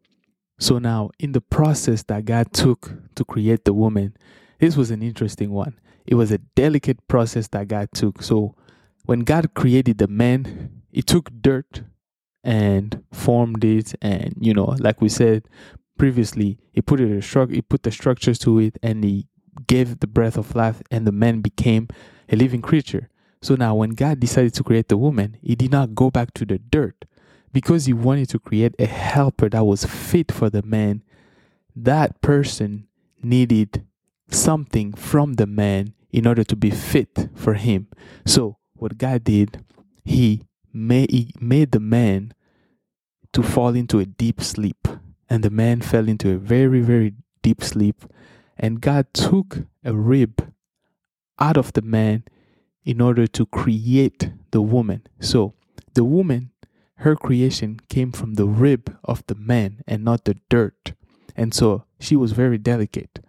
So 0.59 0.78
now, 0.78 1.11
in 1.19 1.33
the 1.33 1.40
process 1.40 2.02
that 2.05 2.25
God 2.25 2.52
took 2.52 2.93
to 3.14 3.25
create 3.25 3.64
the 3.64 3.73
woman, 3.73 4.17
this 4.59 4.76
was 4.76 4.90
an 4.90 5.02
interesting 5.02 5.50
one. 5.50 5.78
It 6.07 6.17
was 6.17 6.33
a 6.33 6.38
delicate 6.38 7.07
process 7.07 7.49
that 7.49 7.69
God 7.69 7.90
took. 7.93 8.23
So 8.23 8.57
when 9.05 9.21
God 9.21 9.55
created 9.55 9.99
the 9.99 10.09
man, 10.09 10.83
he 10.90 11.02
took 11.02 11.31
dirt 11.31 11.83
and 12.43 13.05
formed 13.12 13.64
it 13.64 13.95
and 14.00 14.35
you 14.40 14.55
know, 14.55 14.76
like 14.78 15.00
we 15.00 15.09
said 15.09 15.47
previously, 15.99 16.59
he 16.73 16.81
put 16.81 17.00
it 17.00 17.11
a 17.11 17.21
stru- 17.21 17.52
he 17.52 17.62
put 17.62 17.83
the 17.83 17.90
structures 17.90 18.38
to 18.40 18.59
it 18.59 18.78
and 18.83 19.05
he 19.05 19.26
gave 19.67 20.00
the 20.00 20.07
breath 20.07 20.37
of 20.37 20.55
life 20.55 20.83
and 20.91 21.07
the 21.07 21.12
man 21.12 21.41
became 21.41 21.88
a 22.29 22.37
living 22.37 22.62
creature. 22.62 23.09
So 23.41 23.55
now, 23.55 23.75
when 23.75 23.91
God 23.91 24.21
decided 24.21 24.55
to 24.55 24.65
create 24.65 24.88
the 24.88 24.97
woman, 24.97 25.37
He 25.41 25.55
did 25.55 25.71
not 25.71 25.95
go 25.95 26.11
back 26.11 26.35
to 26.35 26.45
the 26.45 26.59
dirt 26.59 27.05
because 27.53 27.87
He 27.87 27.93
wanted 27.93 28.29
to 28.31 28.38
create 28.38 28.75
a 28.79 28.87
helper 28.87 29.49
that 29.49 29.65
was 29.65 29.85
fit 29.85 30.33
for 30.33 30.50
the 30.50 30.62
man. 30.62 31.03
That 31.77 32.21
person 32.21 32.88
needed 33.23 33.87
something 34.31 34.93
from 34.93 35.35
the 35.35 35.47
man 35.47 35.95
in 36.11 36.27
order 36.27 36.45
to 36.45 36.57
be 36.57 36.71
fit 36.71 37.29
for 37.35 37.55
him. 37.55 37.88
So, 38.27 38.57
what 38.75 38.99
God 38.99 39.25
did, 39.25 39.65
He 40.05 40.43
made, 40.73 41.11
he 41.11 41.33
made 41.41 41.73
the 41.73 41.81
man 41.81 42.33
to 43.33 43.43
fall 43.43 43.75
into 43.75 43.99
a 43.99 44.07
deep 44.07 44.41
sleep. 44.41 44.88
And 45.29 45.43
the 45.43 45.50
man 45.50 45.83
fell 45.83 46.09
into 46.09 46.31
a 46.31 46.38
very, 46.38 46.81
very 46.81 47.15
deep 47.43 47.62
sleep. 47.62 48.05
And 48.59 48.81
God 48.81 49.07
took 49.15 49.65
a 49.85 49.95
rib 49.95 50.53
out 51.38 51.57
of 51.57 51.73
the 51.73 51.83
man 51.83 52.25
in 52.85 53.00
order 53.00 53.27
to 53.27 53.47
create 53.47 54.31
the 54.50 54.62
woman. 54.62 55.03
So 55.21 55.55
the 55.95 56.05
woman, 56.05 56.50
her 56.97 57.15
creation 57.15 57.81
came 57.88 58.12
from 58.12 58.35
the 58.35 58.47
rib 58.47 58.97
of 59.05 59.23
the 59.27 59.35
man 59.35 59.83
and 59.87 60.05
not 60.05 60.25
the 60.25 60.37
dirt. 60.49 60.93
And 61.37 61.55
so 61.55 61.85
she 62.00 62.17
was 62.17 62.33
very 62.33 62.59
delicate. 62.59 63.21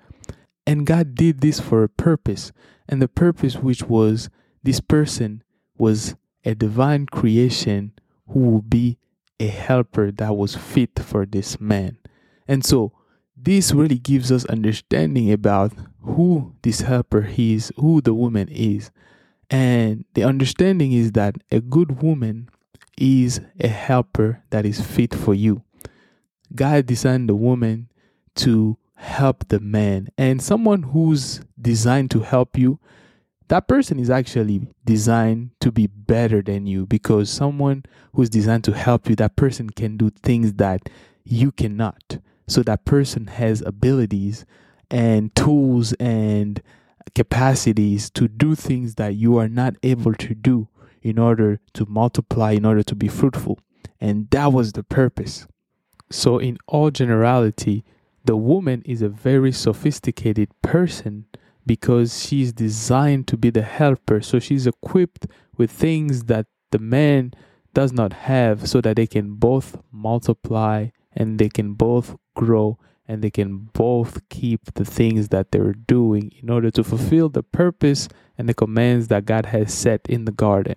And 0.66 0.86
God 0.86 1.16
did 1.16 1.42
this 1.42 1.60
for 1.60 1.84
a 1.84 1.90
purpose. 1.90 2.52
And 2.88 3.02
the 3.02 3.08
purpose, 3.08 3.56
which 3.56 3.84
was 3.84 4.30
this 4.64 4.80
person 4.80 5.44
was 5.78 6.16
a 6.44 6.56
divine 6.56 7.06
creation 7.06 7.94
who 8.30 8.40
will 8.40 8.62
be 8.62 8.98
a 9.40 9.48
helper 9.48 10.12
that 10.12 10.36
was 10.36 10.56
fit 10.56 11.00
for 11.00 11.26
this 11.26 11.60
man. 11.60 11.98
And 12.48 12.66
so 12.66 12.94
this 13.42 13.72
really 13.72 13.98
gives 13.98 14.32
us 14.32 14.46
understanding 14.46 15.32
about 15.32 15.74
who 16.02 16.54
this 16.62 16.82
helper 16.82 17.30
is, 17.38 17.72
who 17.78 18.02
the 18.02 18.14
woman 18.14 18.48
is. 18.50 18.92
And 19.50 20.06
the 20.14 20.24
understanding 20.24 20.92
is 20.92 21.14
that 21.14 21.36
a 21.52 21.60
good 21.60 22.02
woman 22.02 22.50
is 22.98 23.42
a 23.60 23.68
helper 23.68 24.44
that 24.50 24.66
is 24.66 24.82
fit 24.82 25.14
for 25.14 25.34
you. 25.34 25.64
God 26.54 26.86
designed 26.86 27.30
the 27.30 27.36
woman 27.36 27.90
to 28.36 28.78
help 28.96 29.48
the 29.48 29.60
man, 29.60 30.10
and 30.18 30.42
someone 30.42 30.84
who's 30.84 31.42
designed 31.62 32.12
to 32.12 32.20
help 32.20 32.58
you 32.58 32.80
that 33.50 33.68
person 33.68 34.00
is 34.00 34.10
actually 34.10 34.68
designed 34.86 35.50
to 35.60 35.72
be 35.72 35.88
better 35.88 36.42
than 36.42 36.68
you 36.68 36.86
because 36.86 37.30
someone 37.30 37.84
who's 38.14 38.30
designed 38.30 38.64
to 38.64 38.72
help 38.72 39.10
you, 39.10 39.16
that 39.16 39.36
person 39.36 39.70
can 39.72 39.98
do 39.98 40.12
things 40.24 40.54
that 40.54 40.88
you 41.24 41.52
cannot. 41.52 42.20
So 42.50 42.64
that 42.64 42.84
person 42.84 43.28
has 43.28 43.62
abilities 43.62 44.44
and 44.90 45.34
tools 45.36 45.94
and 45.94 46.62
capacities 47.14 48.10
to 48.12 48.28
do 48.28 48.56
things 48.56 48.96
that 48.96 49.16
you 49.16 49.38
are 49.38 49.48
not 49.48 49.76
able 49.84 50.16
to 50.16 50.34
do 50.34 50.68
in 51.04 51.20
order 51.20 51.60
to 51.74 51.86
multiply, 51.86 52.54
in 52.54 52.66
order 52.66 52.82
to 52.84 52.96
be 52.96 53.08
fruitful. 53.08 53.60
And 54.02 54.30
that 54.32 54.52
was 54.52 54.74
the 54.74 54.84
purpose. 54.84 55.48
So, 56.10 56.40
in 56.40 56.58
all 56.66 56.90
generality, 56.90 57.86
the 58.26 58.36
woman 58.36 58.82
is 58.84 59.04
a 59.04 59.10
very 59.10 59.52
sophisticated 59.52 60.50
person 60.64 61.26
because 61.68 62.26
she's 62.26 62.52
designed 62.52 63.28
to 63.28 63.38
be 63.38 63.52
the 63.52 63.62
helper. 63.62 64.22
So, 64.22 64.40
she's 64.40 64.66
equipped 64.66 65.28
with 65.56 65.70
things 65.70 66.24
that 66.24 66.48
the 66.72 66.80
man 66.80 67.34
does 67.76 67.94
not 67.94 68.14
have 68.14 68.68
so 68.68 68.82
that 68.82 68.96
they 68.96 69.06
can 69.06 69.36
both 69.36 69.78
multiply 69.92 70.88
and 71.14 71.40
they 71.40 71.50
can 71.50 71.74
both 71.74 72.16
grow 72.36 72.78
and 73.08 73.24
they 73.24 73.32
can 73.32 73.70
both 73.74 74.28
keep 74.30 74.74
the 74.76 74.86
things 74.86 75.30
that 75.30 75.52
they're 75.52 75.74
doing 75.74 76.32
in 76.42 76.50
order 76.50 76.70
to 76.70 76.84
fulfill 76.84 77.28
the 77.28 77.42
purpose 77.42 78.08
and 78.38 78.48
the 78.48 78.54
commands 78.54 79.08
that 79.08 79.26
God 79.26 79.48
has 79.48 79.74
set 79.74 80.02
in 80.08 80.26
the 80.26 80.32
garden. 80.32 80.76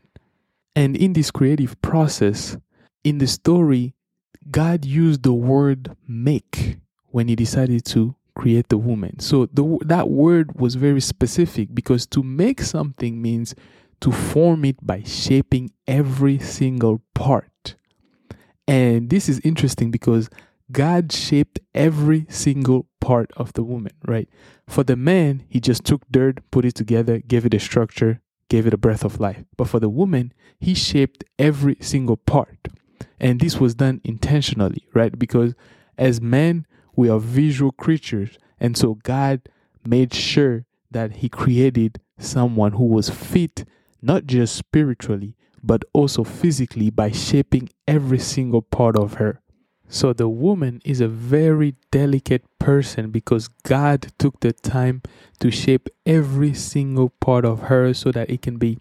And 0.75 0.97
in 0.97 1.13
this 1.13 1.31
creative 1.31 1.81
process, 1.83 2.57
in 3.05 3.19
the 3.19 3.27
story, 3.27 3.95
God 4.51 4.87
used 4.87 5.23
the 5.23 5.35
word 5.35 5.95
make 6.09 6.79
when 7.09 7.29
he 7.29 7.37
decided 7.37 7.85
to 7.87 8.17
create 8.35 8.69
the 8.69 8.79
woman. 8.79 9.21
So 9.21 9.47
the, 9.53 9.79
that 9.85 10.09
word 10.09 10.59
was 10.59 10.75
very 10.75 11.03
specific 11.03 11.75
because 11.75 12.07
to 12.07 12.23
make 12.23 12.63
something 12.63 13.21
means 13.21 13.55
to 14.01 14.11
form 14.11 14.65
it 14.65 14.85
by 14.85 15.03
shaping 15.03 15.71
every 15.87 16.39
single 16.39 17.03
part. 17.15 17.52
And 18.73 19.11
this 19.11 19.29
is 19.29 19.39
interesting 19.41 19.91
because 19.91 20.31
God 20.71 21.13
shaped 21.13 21.61
every 21.75 22.25
single 22.31 22.87
part 23.03 23.31
of 23.37 23.53
the 23.53 23.63
woman, 23.63 23.93
right? 24.07 24.31
For 24.67 24.83
the 24.83 24.97
man, 24.97 25.45
he 25.47 25.61
just 25.61 25.85
took 25.85 26.09
dirt, 26.11 26.39
put 26.51 26.65
it 26.65 26.75
together, 26.75 27.19
gave 27.19 27.45
it 27.45 27.53
a 27.53 27.61
structure, 27.61 28.23
gave 28.49 28.67
it 28.67 28.73
a 28.73 28.79
breath 28.79 29.05
of 29.05 29.21
life. 29.21 29.45
But 29.59 29.69
for 29.69 29.79
the 29.79 29.91
woman, 29.91 30.33
he 30.59 30.73
shaped 30.73 31.23
every 31.39 31.77
single 31.83 32.17
part. 32.17 32.69
And 33.21 33.41
this 33.41 33.61
was 33.61 33.75
done 33.75 34.01
intentionally, 34.05 34.87
right? 34.95 35.19
Because 35.19 35.53
as 35.99 36.23
men, 36.23 36.67
we 36.97 37.11
are 37.11 37.21
visual 37.21 37.73
creatures. 37.73 38.39
And 38.59 38.75
so 38.75 38.95
God 39.03 39.43
made 39.85 40.15
sure 40.15 40.65
that 40.91 41.17
he 41.17 41.29
created 41.29 42.01
someone 42.19 42.73
who 42.73 42.87
was 42.87 43.11
fit, 43.11 43.67
not 44.01 44.25
just 44.25 44.57
spiritually, 44.57 45.37
but 45.63 45.85
also 45.93 46.25
physically 46.25 46.91
by 46.91 47.11
shaping 47.11 47.69
every 47.87 48.19
single 48.19 48.63
part 48.63 48.97
of 48.97 49.15
her. 49.15 49.41
So 49.89 50.13
the 50.13 50.29
woman 50.29 50.81
is 50.85 51.01
a 51.01 51.09
very 51.09 51.75
delicate 51.91 52.45
person 52.59 53.11
because 53.11 53.49
God 53.49 54.13
took 54.19 54.41
the 54.41 54.53
time 54.53 55.03
to 55.41 55.51
shape 55.51 55.89
every 56.07 56.55
single 56.55 57.11
part 57.11 57.45
of 57.45 57.65
her 57.65 57.93
so 57.93 58.11
that 58.13 58.31
it 58.31 58.41
can 58.41 58.57
be 58.57 58.79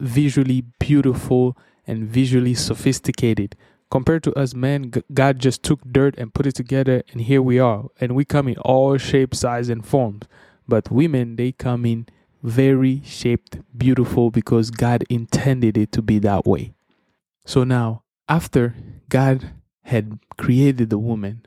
visually 0.00 0.64
beautiful 0.80 1.56
and 1.86 2.08
visually 2.08 2.54
sophisticated. 2.54 3.54
Compared 3.90 4.22
to 4.24 4.32
us 4.34 4.54
men, 4.54 4.92
God 5.12 5.38
just 5.38 5.62
took 5.62 5.82
dirt 5.84 6.16
and 6.18 6.34
put 6.34 6.46
it 6.46 6.54
together, 6.54 7.02
and 7.12 7.22
here 7.22 7.42
we 7.42 7.58
are. 7.58 7.86
And 8.00 8.14
we 8.14 8.24
come 8.24 8.48
in 8.48 8.56
all 8.58 8.96
shapes, 8.98 9.40
size, 9.40 9.68
and 9.68 9.84
forms. 9.84 10.22
But 10.66 10.90
women, 10.90 11.36
they 11.36 11.52
come 11.52 11.84
in 11.84 12.06
very 12.42 13.02
shaped, 13.04 13.58
beautiful 13.76 14.30
because 14.30 14.70
God 14.70 15.04
intended 15.08 15.76
it 15.76 15.92
to 15.92 16.02
be 16.02 16.18
that 16.20 16.46
way. 16.46 16.72
So 17.44 17.64
now, 17.64 18.04
after 18.28 18.74
God 19.08 19.50
had 19.82 20.18
created 20.36 20.90
the 20.90 20.98
woman, 20.98 21.44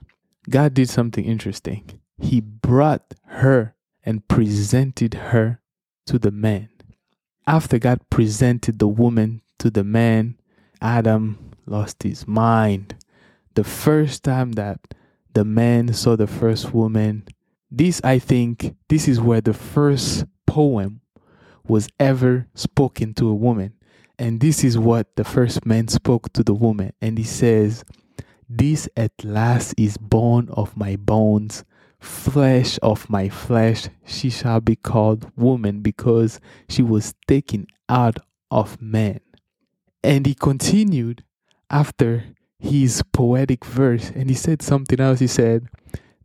God 0.50 0.74
did 0.74 0.90
something 0.90 1.24
interesting. 1.24 2.00
He 2.18 2.42
brought 2.42 3.14
her 3.26 3.76
and 4.04 4.28
presented 4.28 5.14
her 5.14 5.62
to 6.08 6.20
the 6.20 6.32
man. 6.32 6.70
After 7.48 7.80
God 7.80 8.00
presented 8.10 8.80
the 8.80 8.88
woman 8.88 9.42
to 9.60 9.70
the 9.70 9.84
man, 9.84 10.38
Adam 10.82 11.52
lost 11.66 12.04
his 12.04 12.28
mind. 12.28 12.96
The 13.56 13.64
first 13.64 14.24
time 14.24 14.54
that 14.54 14.94
the 15.34 15.46
man 15.46 15.94
saw 15.94 16.16
the 16.16 16.28
first 16.28 16.74
woman, 16.74 17.26
this, 17.72 18.02
I 18.04 18.20
think, 18.20 18.76
this 18.90 19.08
is 19.08 19.20
where 19.20 19.42
the 19.42 19.54
first 19.54 20.26
poem 20.54 21.02
was 21.68 21.90
ever 22.00 22.46
spoken 22.54 23.12
to 23.16 23.28
a 23.28 23.34
woman. 23.34 23.74
And 24.20 24.40
this 24.40 24.64
is 24.64 24.78
what 24.78 25.16
the 25.16 25.24
first 25.24 25.66
man 25.66 25.88
spoke 25.88 26.32
to 26.34 26.44
the 26.44 26.54
woman. 26.54 26.94
And 27.02 27.18
he 27.18 27.24
says, 27.24 27.84
this 28.48 28.88
at 28.96 29.14
last 29.24 29.74
is 29.80 29.98
bone 29.98 30.50
of 30.50 30.78
my 30.78 30.96
bones, 30.96 31.64
flesh 32.00 32.78
of 32.84 33.10
my 33.10 33.30
flesh. 33.30 33.90
She 34.06 34.30
shall 34.30 34.62
be 34.62 34.76
called 34.76 35.32
woman 35.36 35.82
because 35.82 36.40
she 36.70 36.84
was 36.84 37.16
taken 37.28 37.66
out 37.90 38.20
of 38.52 38.80
man. 38.80 39.22
And 40.04 40.28
he 40.28 40.36
continued 40.36 41.24
after 41.72 42.26
his 42.60 43.02
poetic 43.12 43.66
verse 43.66 44.12
and 44.14 44.30
he 44.30 44.36
said 44.36 44.62
something 44.62 45.00
else. 45.00 45.18
He 45.18 45.26
said, 45.26 45.68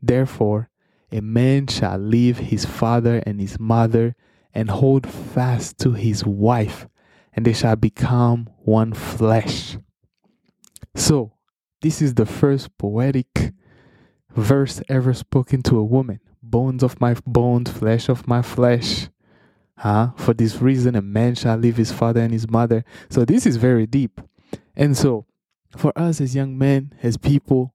Therefore, 0.03 0.69
a 1.11 1.21
man 1.21 1.67
shall 1.67 1.99
leave 1.99 2.39
his 2.39 2.65
father 2.65 3.23
and 3.25 3.41
his 3.41 3.59
mother 3.59 4.15
and 4.53 4.71
hold 4.71 5.07
fast 5.07 5.79
to 5.79 5.93
his 5.93 6.25
wife, 6.25 6.89
and 7.35 7.45
they 7.45 7.53
shall 7.53 7.77
become 7.77 8.49
one 8.59 8.93
flesh. 8.93 9.79
So, 10.95 11.33
this 11.81 12.03
is 12.03 12.15
the 12.15 12.27
first 12.27 12.77
poetic 12.77 13.53
verse 14.35 14.83
ever 14.89 15.15
spoken 15.15 15.63
to 15.63 15.79
a 15.79 15.85
woman. 15.85 16.21
Bones 16.43 16.83
of 16.83 17.01
my 17.01 17.15
bones, 17.27 17.71
flesh 17.71 18.09
of 18.09 18.27
my 18.27 18.43
flesh. 18.43 19.09
Huh? 19.77 20.11
For 20.17 20.35
this 20.35 20.61
reason, 20.61 20.97
a 20.97 21.03
man 21.03 21.35
shall 21.37 21.57
leave 21.57 21.77
his 21.77 21.93
father 21.93 22.21
and 22.21 22.33
his 22.33 22.51
mother. 22.51 22.85
So 23.11 23.25
this 23.25 23.47
is 23.47 23.57
very 23.57 23.87
deep. 23.87 24.21
And 24.75 24.97
so, 24.97 25.27
for 25.77 25.97
us 25.97 26.21
as 26.21 26.35
young 26.35 26.59
men, 26.59 26.95
as 27.03 27.17
people, 27.17 27.75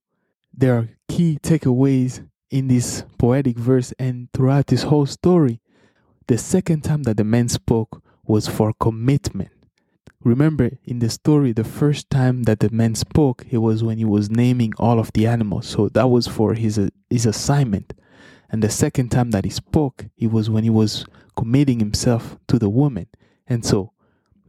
there 0.53 0.75
are 0.77 0.89
key 1.07 1.39
takeaways 1.41 2.27
in 2.53 2.67
this 2.67 3.03
poetic 3.17 3.57
verse 3.57 3.93
and 3.97 4.31
throughout 4.31 4.67
this 4.67 4.83
whole 4.83 5.07
story. 5.07 5.59
The 6.27 6.37
second 6.37 6.83
time 6.83 7.01
that 7.03 7.17
the 7.17 7.23
man 7.23 7.49
spoke 7.49 8.03
was 8.27 8.47
for 8.47 8.73
commitment. 8.79 9.49
Remember, 10.23 10.77
in 10.85 10.99
the 10.99 11.09
story, 11.09 11.51
the 11.51 11.63
first 11.63 12.11
time 12.11 12.43
that 12.43 12.59
the 12.59 12.69
man 12.69 12.93
spoke, 12.93 13.43
it 13.49 13.57
was 13.57 13.83
when 13.83 13.97
he 13.97 14.05
was 14.05 14.29
naming 14.29 14.71
all 14.77 14.99
of 14.99 15.11
the 15.13 15.25
animals. 15.25 15.67
So 15.67 15.89
that 15.89 16.11
was 16.11 16.27
for 16.27 16.53
his, 16.53 16.79
his 17.09 17.25
assignment. 17.25 17.95
And 18.51 18.61
the 18.61 18.69
second 18.69 19.09
time 19.09 19.31
that 19.31 19.45
he 19.45 19.49
spoke, 19.49 20.05
it 20.15 20.31
was 20.31 20.47
when 20.47 20.63
he 20.63 20.69
was 20.69 21.07
committing 21.35 21.79
himself 21.79 22.37
to 22.49 22.59
the 22.59 22.69
woman. 22.69 23.07
And 23.47 23.65
so, 23.65 23.93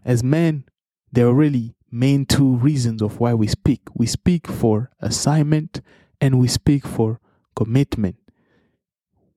as 0.05 0.23
men, 0.23 0.65
there 1.11 1.27
are 1.27 1.33
really 1.33 1.75
main 1.91 2.27
two 2.27 2.57
reasons 2.57 3.01
of 3.01 3.19
why 3.19 3.33
we 3.33 3.47
speak. 3.47 3.81
We 3.95 4.07
speak 4.07 4.47
for 4.47 4.91
assignment 5.01 5.81
and 6.21 6.39
we 6.39 6.49
speak 6.49 6.87
for 6.87 7.19
commitment. 7.55 8.17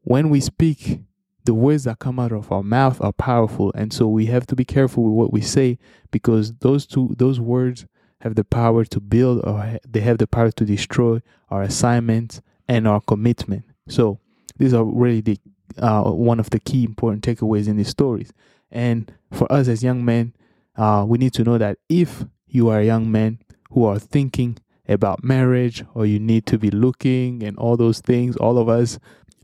When 0.02 0.30
we 0.30 0.40
speak, 0.40 1.02
the 1.48 1.54
words 1.54 1.86
that 1.86 2.00
come 2.00 2.20
out 2.20 2.34
of 2.34 2.52
our 2.52 2.62
mouth 2.62 3.02
are 3.02 3.14
powerful 3.14 3.72
and 3.74 3.94
so 3.94 4.06
we 4.06 4.26
have 4.26 4.46
to 4.46 4.56
be 4.56 4.66
careful 4.66 5.04
with 5.06 5.14
what 5.14 5.32
we 5.32 5.40
say 5.40 5.80
because 6.12 6.54
those 6.56 6.86
two 6.86 7.16
those 7.18 7.40
words 7.40 7.86
have 8.20 8.36
the 8.36 8.44
power 8.44 8.84
to 8.84 9.00
build 9.00 9.42
or 9.46 9.80
they 9.88 10.02
have 10.02 10.18
the 10.18 10.28
power 10.28 10.52
to 10.52 10.66
destroy 10.66 11.22
our 11.50 11.62
assignments 11.62 12.42
and 12.68 12.86
our 12.86 13.00
commitment 13.00 13.64
so 13.88 14.20
these 14.58 14.74
are 14.74 14.84
really 14.84 15.22
the 15.22 15.38
uh, 15.78 16.04
one 16.04 16.38
of 16.38 16.50
the 16.50 16.60
key 16.60 16.84
important 16.84 17.24
takeaways 17.24 17.70
in 17.70 17.78
these 17.78 17.88
stories 17.88 18.34
and 18.70 19.14
for 19.32 19.50
us 19.50 19.70
as 19.70 19.82
young 19.82 20.04
men 20.04 20.34
uh, 20.76 21.06
we 21.08 21.18
need 21.18 21.32
to 21.32 21.46
know 21.46 21.58
that 21.58 21.78
if 21.88 22.26
you 22.46 22.68
are 22.68 22.80
a 22.80 22.86
young 22.86 23.10
man 23.10 23.40
who 23.72 23.86
are 23.86 24.00
thinking 24.00 24.58
about 24.88 25.24
marriage 25.24 25.84
or 25.94 26.06
you 26.06 26.20
need 26.20 26.46
to 26.46 26.58
be 26.58 26.70
looking 26.70 27.44
and 27.44 27.58
all 27.58 27.76
those 27.76 28.00
things 28.00 28.36
all 28.38 28.58
of 28.58 28.70
us 28.70 29.00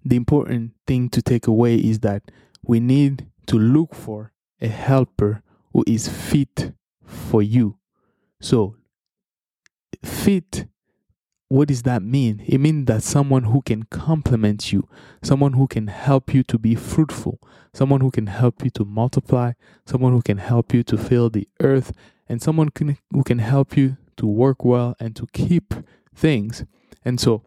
the 0.05 0.15
important 0.15 0.73
thing 0.85 1.09
to 1.09 1.21
take 1.21 1.47
away 1.47 1.75
is 1.75 1.99
that 1.99 2.23
we 2.61 2.79
need 2.79 3.27
to 3.47 3.57
look 3.57 3.93
for 3.93 4.31
a 4.61 4.67
helper 4.67 5.41
who 5.73 5.83
is 5.87 6.07
fit 6.07 6.73
for 7.05 7.41
you. 7.41 7.77
So, 8.39 8.75
fit, 10.03 10.67
what 11.47 11.67
does 11.67 11.83
that 11.83 12.01
mean? 12.01 12.43
It 12.45 12.59
means 12.59 12.85
that 12.85 13.03
someone 13.03 13.43
who 13.43 13.61
can 13.61 13.83
complement 13.83 14.71
you, 14.71 14.87
someone 15.21 15.53
who 15.53 15.67
can 15.67 15.87
help 15.87 16.33
you 16.33 16.43
to 16.43 16.57
be 16.57 16.75
fruitful, 16.75 17.39
someone 17.73 18.01
who 18.01 18.11
can 18.11 18.27
help 18.27 18.63
you 18.63 18.69
to 18.71 18.85
multiply, 18.85 19.53
someone 19.85 20.13
who 20.13 20.21
can 20.21 20.37
help 20.37 20.73
you 20.73 20.83
to 20.83 20.97
fill 20.97 21.29
the 21.29 21.47
earth, 21.59 21.91
and 22.27 22.41
someone 22.41 22.69
can, 22.69 22.97
who 23.11 23.23
can 23.23 23.39
help 23.39 23.77
you 23.77 23.97
to 24.17 24.25
work 24.25 24.63
well 24.63 24.95
and 24.99 25.15
to 25.15 25.27
keep 25.33 25.73
things. 26.15 26.65
And 27.03 27.19
so, 27.19 27.43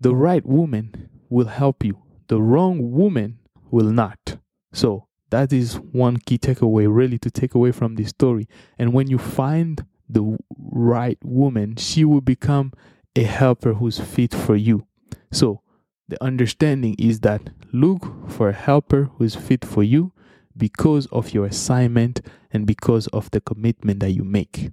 the 0.00 0.14
right 0.14 0.44
woman 0.44 1.08
will 1.28 1.48
help 1.48 1.84
you. 1.84 2.02
The 2.28 2.40
wrong 2.40 2.92
woman 2.92 3.38
will 3.70 3.90
not. 3.90 4.38
So 4.72 5.06
that 5.30 5.52
is 5.52 5.74
one 5.76 6.18
key 6.18 6.38
takeaway, 6.38 6.86
really, 6.88 7.18
to 7.18 7.30
take 7.30 7.54
away 7.54 7.72
from 7.72 7.94
this 7.94 8.08
story. 8.08 8.48
And 8.78 8.92
when 8.92 9.08
you 9.08 9.18
find 9.18 9.84
the 10.08 10.36
right 10.58 11.18
woman, 11.22 11.76
she 11.76 12.04
will 12.04 12.20
become 12.20 12.72
a 13.16 13.22
helper 13.22 13.74
who's 13.74 13.98
fit 13.98 14.34
for 14.34 14.56
you. 14.56 14.86
So, 15.32 15.62
the 16.08 16.22
understanding 16.22 16.96
is 16.98 17.20
that 17.20 17.50
look 17.72 18.28
for 18.28 18.48
a 18.48 18.52
helper 18.52 19.10
who 19.14 19.24
is 19.24 19.36
fit 19.36 19.64
for 19.64 19.84
you 19.84 20.12
because 20.56 21.06
of 21.06 21.32
your 21.32 21.46
assignment 21.46 22.20
and 22.52 22.66
because 22.66 23.06
of 23.08 23.30
the 23.30 23.40
commitment 23.40 24.00
that 24.00 24.10
you 24.10 24.24
make. 24.24 24.70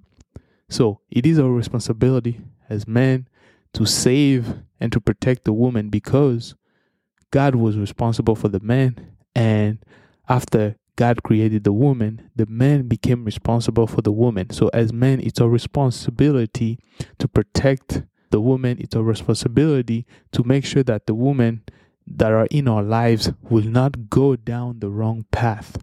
So, 0.69 1.01
it 1.09 1.25
is 1.25 1.39
our 1.39 1.49
responsibility 1.49 2.41
as 2.69 2.87
men 2.87 3.27
to 3.73 3.85
save 3.85 4.55
and 4.79 4.91
to 4.91 4.99
protect 4.99 5.45
the 5.45 5.53
woman 5.53 5.89
because 5.89 6.55
God 7.31 7.55
was 7.55 7.77
responsible 7.77 8.35
for 8.35 8.49
the 8.49 8.59
man 8.59 9.13
and 9.35 9.79
after 10.29 10.75
God 10.97 11.21
created 11.21 11.63
the 11.63 11.71
woman, 11.71 12.29
the 12.35 12.47
man 12.47 12.87
became 12.87 13.23
responsible 13.23 13.85
for 13.85 14.01
the 14.01 14.11
woman. 14.11 14.49
So, 14.49 14.69
as 14.69 14.91
men, 14.91 15.21
it's 15.21 15.39
our 15.39 15.47
responsibility 15.47 16.79
to 17.19 17.27
protect 17.27 18.01
the 18.31 18.41
woman. 18.41 18.77
It's 18.79 18.95
our 18.95 19.03
responsibility 19.03 20.05
to 20.31 20.43
make 20.43 20.65
sure 20.65 20.83
that 20.83 21.05
the 21.05 21.13
women 21.13 21.61
that 22.07 22.31
are 22.31 22.47
in 22.49 22.67
our 22.67 22.81
lives 22.81 23.31
will 23.43 23.63
not 23.63 24.09
go 24.09 24.35
down 24.35 24.79
the 24.79 24.89
wrong 24.89 25.25
path. 25.31 25.77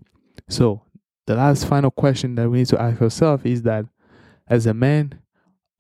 So, 0.49 0.83
the 1.27 1.37
last 1.37 1.67
final 1.67 1.93
question 1.93 2.35
that 2.35 2.51
we 2.51 2.59
need 2.59 2.67
to 2.69 2.81
ask 2.83 3.01
ourselves 3.01 3.45
is 3.45 3.63
that 3.63 3.87
as 4.47 4.67
a 4.67 4.75
man, 4.75 5.21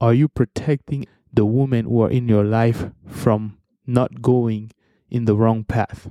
are 0.00 0.14
you 0.14 0.28
protecting 0.28 1.06
the 1.32 1.44
women 1.44 1.86
who 1.86 2.02
are 2.02 2.10
in 2.10 2.28
your 2.28 2.44
life 2.44 2.86
from 3.06 3.58
not 3.86 4.22
going 4.22 4.72
in 5.10 5.24
the 5.24 5.36
wrong 5.36 5.64
path? 5.64 6.10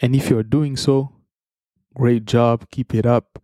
And 0.00 0.14
if 0.14 0.28
you're 0.30 0.42
doing 0.42 0.76
so, 0.76 1.16
Great 1.96 2.26
job. 2.26 2.66
Keep 2.70 2.94
it 2.94 3.06
up. 3.06 3.42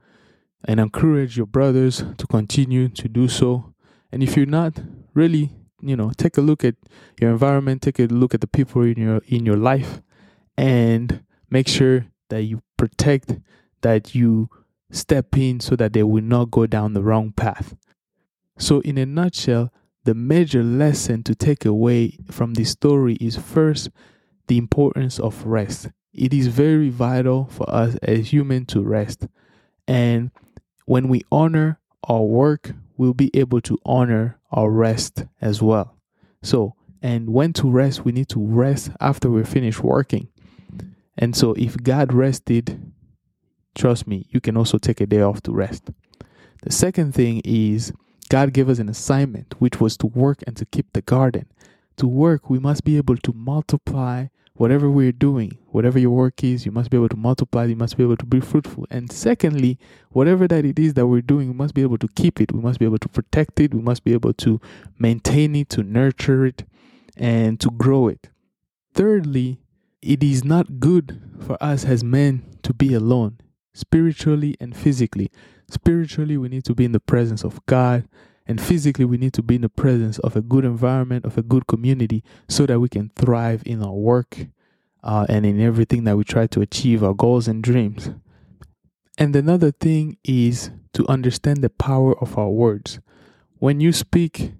And 0.65 0.79
encourage 0.79 1.37
your 1.39 1.47
brothers 1.47 2.05
to 2.19 2.27
continue 2.27 2.89
to 2.91 3.09
do 3.09 3.27
so. 3.27 3.73
And 4.13 4.23
if 4.23 4.37
you're 4.37 4.47
not, 4.47 4.79
really, 5.15 5.51
you 5.81 5.97
know, 5.97 6.13
take 6.17 6.37
a 6.37 6.43
look 6.43 6.63
at 6.63 6.75
your 7.19 7.31
environment, 7.31 7.83
take 7.83 7.99
a 7.99 8.05
look 8.05 8.35
at 8.35 8.43
the 8.43 8.47
people 8.47 8.83
in 8.83 8.99
your 8.99 9.23
in 9.27 9.45
your 9.45 9.57
life 9.57 10.03
and 10.57 11.25
make 11.51 11.67
sure 11.67 12.07
that 12.29 12.43
you 12.43 12.63
protect 12.77 13.39
that 13.81 14.15
you 14.15 14.51
step 14.91 15.37
in 15.37 15.59
so 15.59 15.75
that 15.75 15.95
they 15.95 16.03
will 16.03 16.23
not 16.23 16.51
go 16.51 16.67
down 16.67 16.93
the 16.93 17.03
wrong 17.03 17.33
path. 17.33 17.75
So 18.59 18.81
in 18.81 18.99
a 18.99 19.07
nutshell, 19.07 19.73
the 20.05 20.15
major 20.15 20.63
lesson 20.63 21.23
to 21.25 21.35
take 21.35 21.65
away 21.65 22.19
from 22.31 22.55
this 22.55 22.71
story 22.71 23.15
is 23.15 23.37
first 23.37 23.91
the 24.49 24.59
importance 24.59 25.19
of 25.19 25.45
rest 25.47 25.89
it 26.13 26.35
is 26.35 26.49
very 26.49 26.91
vital 26.91 27.47
for 27.47 27.69
us 27.71 27.97
as 28.03 28.33
humans 28.33 28.67
to 28.69 28.83
rest. 28.83 29.27
And 29.89 30.31
when 30.85 31.09
we 31.09 31.23
honor 31.33 31.81
our 32.05 32.23
work, 32.23 32.73
we'll 32.97 33.15
be 33.15 33.31
able 33.35 33.61
to 33.63 33.79
honor 33.85 34.39
our 34.51 34.71
rest 34.71 35.25
as 35.41 35.63
well. 35.63 35.97
So, 36.43 36.75
and 37.01 37.31
when 37.31 37.53
to 37.55 37.71
rest, 37.71 38.05
we 38.05 38.13
need 38.13 38.29
to 38.31 38.41
rest 38.41 38.91
after 39.01 39.31
we're 39.31 39.45
finished 39.45 39.83
working. 39.83 40.29
And 41.17 41.35
so, 41.35 41.53
if 41.55 41.77
God 41.77 42.13
rested, 42.13 42.93
trust 43.75 44.07
me, 44.07 44.27
you 44.31 44.41
can 44.41 44.57
also 44.57 44.79
take 44.79 45.01
a 45.01 45.07
day 45.07 45.23
off 45.23 45.43
to 45.43 45.53
rest. 45.53 45.91
The 46.63 46.73
second 46.73 47.15
thing 47.15 47.41
is 47.45 47.93
God 48.33 48.55
gave 48.55 48.71
us 48.71 48.79
an 48.79 48.89
assignment, 48.89 49.55
which 49.59 49.79
was 49.79 49.99
to 49.99 50.07
work 50.07 50.39
and 50.47 50.57
to 50.57 50.65
keep 50.65 50.91
the 50.95 51.03
garden. 51.03 51.45
To 51.99 52.07
work, 52.07 52.49
we 52.49 52.59
must 52.59 52.83
be 52.83 52.97
able 52.97 53.19
to 53.19 53.33
multiply 53.35 54.29
whatever 54.55 54.89
we're 54.89 55.13
doing, 55.13 55.59
whatever 55.67 55.99
your 55.99 56.13
work 56.13 56.43
is, 56.43 56.65
you 56.65 56.73
must 56.73 56.89
be 56.89 56.97
able 56.97 57.11
to 57.11 57.17
multiply, 57.17 57.67
you 57.67 57.77
must 57.77 57.99
be 57.99 58.05
able 58.05 58.17
to 58.17 58.25
be 58.25 58.41
fruitful. 58.41 58.87
And 58.91 59.13
secondly, 59.13 59.79
whatever 60.13 60.49
that 60.49 60.65
it 60.65 60.79
is 60.79 60.95
that 60.95 61.09
we're 61.09 61.21
doing, 61.21 61.49
we 61.49 61.53
must 61.53 61.75
be 61.75 61.83
able 61.83 61.99
to 61.99 62.09
keep 62.17 62.41
it, 62.41 62.53
we 62.53 62.63
must 62.63 62.79
be 62.79 62.87
able 62.87 62.97
to 63.01 63.09
protect 63.11 63.61
it, 63.61 63.75
we 63.75 63.83
must 63.83 64.03
be 64.03 64.15
able 64.15 64.33
to 64.33 64.59
maintain 64.99 65.55
it, 65.55 65.69
to 65.69 65.83
nurture 65.83 66.47
it, 66.47 66.65
and 67.19 67.61
to 67.61 67.71
grow 67.71 68.09
it. 68.09 68.31
Thirdly, 68.95 69.61
it 70.01 70.23
is 70.23 70.43
not 70.43 70.81
good 70.81 71.21
for 71.39 71.63
us 71.63 71.85
as 71.85 72.03
men 72.03 72.47
to 72.63 72.73
be 72.73 72.95
alone, 72.95 73.41
spiritually 73.75 74.57
and 74.59 74.75
physically. 74.75 75.31
Spiritually, 75.73 76.37
we 76.37 76.49
need 76.49 76.65
to 76.65 76.75
be 76.75 76.85
in 76.85 76.93
the 76.93 77.01
presence 77.01 77.45
of 77.45 77.65
God 77.67 78.07
and 78.47 78.61
physically, 78.61 79.05
we 79.05 79.19
need 79.19 79.33
to 79.35 79.43
be 79.43 79.55
in 79.55 79.63
the 79.63 79.69
presence 79.69 80.19
of 80.19 80.35
a 80.35 80.43
good 80.43 80.65
environment, 80.65 81.25
of 81.25 81.39
a 81.39 81.43
good 81.43 81.67
community, 81.67 82.25
so 82.49 82.67
that 82.67 82.81
we 82.81 82.89
can 82.89 83.11
thrive 83.15 83.63
in 83.65 83.83
our 83.83 83.95
work 83.95 84.47
uh, 85.05 85.27
and 85.29 85.47
in 85.47 85.61
everything 85.61 86.05
that 86.05 86.17
we 86.17 86.25
try 86.25 86.47
to 86.49 86.61
achieve, 86.61 87.05
our 87.05 87.15
goals 87.15 87.47
and 87.47 87.63
dreams. 87.63 88.11
And 89.17 89.35
another 89.37 89.71
thing 89.71 90.17
is 90.25 90.71
to 90.95 91.07
understand 91.09 91.63
the 91.63 91.71
power 91.71 92.19
of 92.21 92.37
our 92.37 92.51
words. 92.51 92.99
When 93.59 93.81
you 93.81 93.93
speak, 93.93 94.55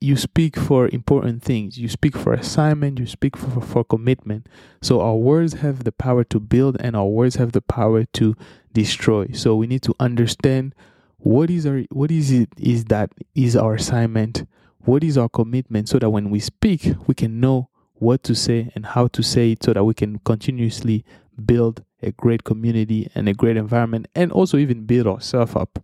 you 0.00 0.16
speak 0.16 0.56
for 0.56 0.88
important 0.88 1.42
things. 1.42 1.78
You 1.78 1.88
speak 1.88 2.16
for 2.16 2.34
assignment, 2.34 2.98
you 2.98 3.06
speak 3.06 3.38
for, 3.38 3.60
for 3.62 3.84
commitment. 3.84 4.48
So 4.82 5.00
our 5.00 5.16
words 5.16 5.54
have 5.54 5.84
the 5.84 5.92
power 5.92 6.24
to 6.24 6.38
build 6.38 6.76
and 6.78 6.94
our 6.94 7.06
words 7.06 7.36
have 7.36 7.52
the 7.52 7.62
power 7.62 8.04
to 8.04 8.36
destroy. 8.74 9.28
So 9.32 9.56
we 9.56 9.66
need 9.66 9.82
to 9.82 9.94
understand 9.98 10.74
what 11.16 11.48
is 11.48 11.64
our 11.64 11.84
what 11.90 12.10
is 12.10 12.30
it 12.30 12.50
is 12.58 12.84
that 12.86 13.10
is 13.34 13.56
our 13.56 13.74
assignment? 13.74 14.46
What 14.80 15.02
is 15.02 15.16
our 15.16 15.30
commitment? 15.30 15.88
So 15.88 15.98
that 15.98 16.10
when 16.10 16.28
we 16.28 16.40
speak 16.40 16.94
we 17.06 17.14
can 17.14 17.40
know 17.40 17.70
what 17.94 18.22
to 18.24 18.34
say 18.34 18.70
and 18.74 18.84
how 18.84 19.06
to 19.06 19.22
say 19.22 19.52
it 19.52 19.62
so 19.62 19.72
that 19.72 19.84
we 19.84 19.94
can 19.94 20.18
continuously 20.18 21.04
build 21.46 21.82
a 22.02 22.12
great 22.12 22.44
community 22.44 23.08
and 23.14 23.28
a 23.28 23.32
great 23.32 23.56
environment 23.56 24.06
and 24.14 24.30
also 24.30 24.58
even 24.58 24.84
build 24.84 25.06
ourselves 25.06 25.56
up. 25.56 25.82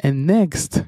And 0.00 0.26
next 0.26 0.84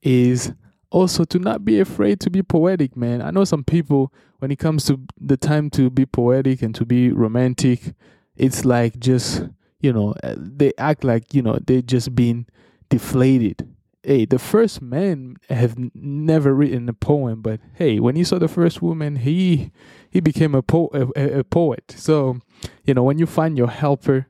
is 0.00 0.54
also 0.90 1.24
to 1.24 1.38
not 1.38 1.64
be 1.64 1.80
afraid 1.80 2.20
to 2.20 2.30
be 2.30 2.42
poetic 2.42 2.96
man. 2.96 3.20
I 3.20 3.30
know 3.30 3.44
some 3.44 3.64
people 3.64 4.12
when 4.38 4.50
it 4.50 4.58
comes 4.58 4.86
to 4.86 5.00
the 5.20 5.36
time 5.36 5.68
to 5.70 5.90
be 5.90 6.06
poetic 6.06 6.62
and 6.62 6.74
to 6.76 6.86
be 6.86 7.10
romantic 7.10 7.92
it's 8.38 8.64
like 8.64 8.98
just 8.98 9.42
you 9.80 9.92
know 9.92 10.14
eh, 10.22 10.34
they 10.36 10.72
act 10.78 11.04
like 11.04 11.34
you 11.34 11.42
know 11.42 11.58
they're 11.66 11.82
just 11.82 12.14
been 12.14 12.46
deflated. 12.88 13.68
Hey, 14.02 14.24
the 14.24 14.38
first 14.38 14.80
man 14.80 15.36
have 15.50 15.76
never 15.94 16.54
written 16.54 16.88
a 16.88 16.92
poem, 16.92 17.42
but 17.42 17.60
hey, 17.74 17.98
when 18.00 18.16
he 18.16 18.24
saw 18.24 18.38
the 18.38 18.48
first 18.48 18.80
woman, 18.80 19.16
he 19.16 19.72
he 20.10 20.20
became 20.20 20.54
a, 20.54 20.62
po- 20.62 20.90
a, 20.94 21.40
a 21.40 21.44
poet. 21.44 21.94
So, 21.96 22.40
you 22.84 22.94
know, 22.94 23.02
when 23.02 23.18
you 23.18 23.26
find 23.26 23.58
your 23.58 23.68
helper, 23.68 24.28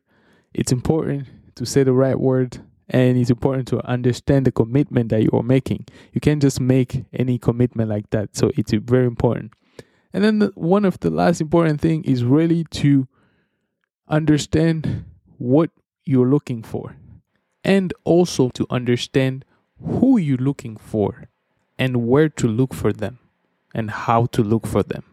it's 0.53 0.73
important 0.73 1.29
to 1.55 1.65
say 1.65 1.85
the 1.85 1.93
right 1.93 2.19
word 2.19 2.59
and 2.89 3.19
it's 3.19 3.31
important 3.31 3.69
to 3.69 3.87
understand 3.87 4.47
the 4.47 4.53
commitment 4.53 5.11
that 5.11 5.23
you 5.23 5.31
are 5.33 5.43
making. 5.43 5.87
You 6.13 6.21
can't 6.21 6.41
just 6.41 6.61
make 6.61 7.05
any 7.13 7.39
commitment 7.39 7.91
like 7.91 8.11
that. 8.11 8.37
So 8.37 8.51
it's 8.57 8.73
very 8.73 9.07
important. 9.07 9.53
And 10.13 10.25
then 10.25 10.39
the, 10.39 10.53
one 10.55 10.85
of 10.85 10.99
the 11.01 11.11
last 11.11 11.41
important 11.41 11.81
thing 11.81 12.03
is 12.05 12.25
really 12.25 12.65
to 12.65 13.07
understand 14.09 15.05
what 15.39 15.71
you're 16.05 16.29
looking 16.29 16.63
for 16.63 16.97
and 17.65 17.93
also 18.05 18.51
to 18.51 18.67
understand 18.71 19.45
who 19.81 20.19
you're 20.19 20.37
looking 20.37 20.77
for 20.77 21.29
and 21.79 22.09
where 22.09 22.29
to 22.29 22.49
look 22.49 22.75
for 22.75 22.93
them 22.93 23.19
and 23.75 23.91
how 23.91 24.27
to 24.27 24.43
look 24.43 24.67
for 24.67 24.83
them, 24.83 25.05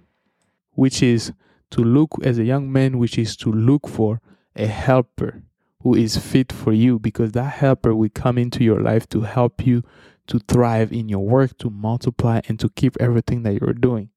which 0.71 1.03
is 1.03 1.31
to 1.71 1.83
look 1.83 2.11
as 2.23 2.37
a 2.39 2.43
young 2.43 2.71
man, 2.71 2.97
which 2.97 3.17
is 3.17 3.35
to 3.37 3.51
look 3.51 3.87
for 3.87 4.21
a 4.55 4.67
helper 4.67 5.43
who 5.83 5.93
is 5.93 6.17
fit 6.17 6.51
for 6.51 6.73
you 6.73 6.97
because 6.97 7.33
that 7.33 7.53
helper 7.55 7.93
will 7.93 8.09
come 8.09 8.37
into 8.37 8.63
your 8.63 8.81
life 8.81 9.07
to 9.09 9.21
help 9.21 9.65
you 9.65 9.83
to 10.27 10.39
thrive 10.39 10.91
in 10.91 11.07
your 11.07 11.23
work, 11.23 11.57
to 11.59 11.69
multiply, 11.69 12.41
and 12.47 12.59
to 12.59 12.69
keep 12.69 12.97
everything 12.99 13.43
that 13.43 13.61
you're 13.61 13.73
doing. 13.73 14.09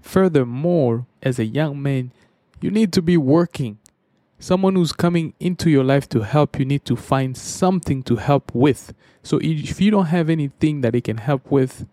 Furthermore, 0.00 1.06
as 1.22 1.38
a 1.38 1.44
young 1.44 1.80
man, 1.80 2.12
you 2.60 2.70
need 2.70 2.92
to 2.92 3.02
be 3.02 3.16
working 3.16 3.78
someone 4.38 4.74
who's 4.74 4.92
coming 4.92 5.34
into 5.40 5.70
your 5.70 5.84
life 5.84 6.08
to 6.10 6.20
help 6.20 6.58
you 6.58 6.64
need 6.64 6.84
to 6.84 6.96
find 6.96 7.36
something 7.36 8.02
to 8.04 8.16
help 8.16 8.54
with. 8.54 8.92
So 9.22 9.38
if 9.42 9.80
you 9.80 9.90
don't 9.90 10.06
have 10.06 10.28
anything 10.28 10.82
that 10.82 10.94
it 10.94 11.04
can 11.04 11.18
help 11.18 11.50
with 11.50 11.86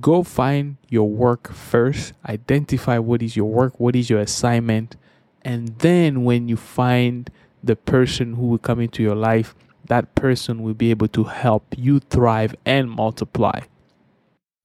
go 0.00 0.22
find 0.22 0.76
your 0.88 1.08
work 1.08 1.52
first. 1.52 2.14
Identify 2.28 2.98
what 2.98 3.22
is 3.22 3.36
your 3.36 3.50
work 3.50 3.78
what 3.78 3.94
is 3.96 4.10
your 4.10 4.20
assignment 4.20 4.96
and 5.42 5.78
then 5.78 6.24
when 6.24 6.48
you 6.48 6.56
find 6.56 7.30
the 7.62 7.76
person 7.76 8.34
who 8.34 8.46
will 8.46 8.58
come 8.58 8.80
into 8.80 9.02
your 9.02 9.14
life 9.14 9.54
that 9.86 10.14
person 10.14 10.62
will 10.62 10.74
be 10.74 10.90
able 10.90 11.08
to 11.08 11.24
help 11.24 11.74
you 11.76 12.00
thrive 12.00 12.56
and 12.64 12.90
multiply. 12.90 13.60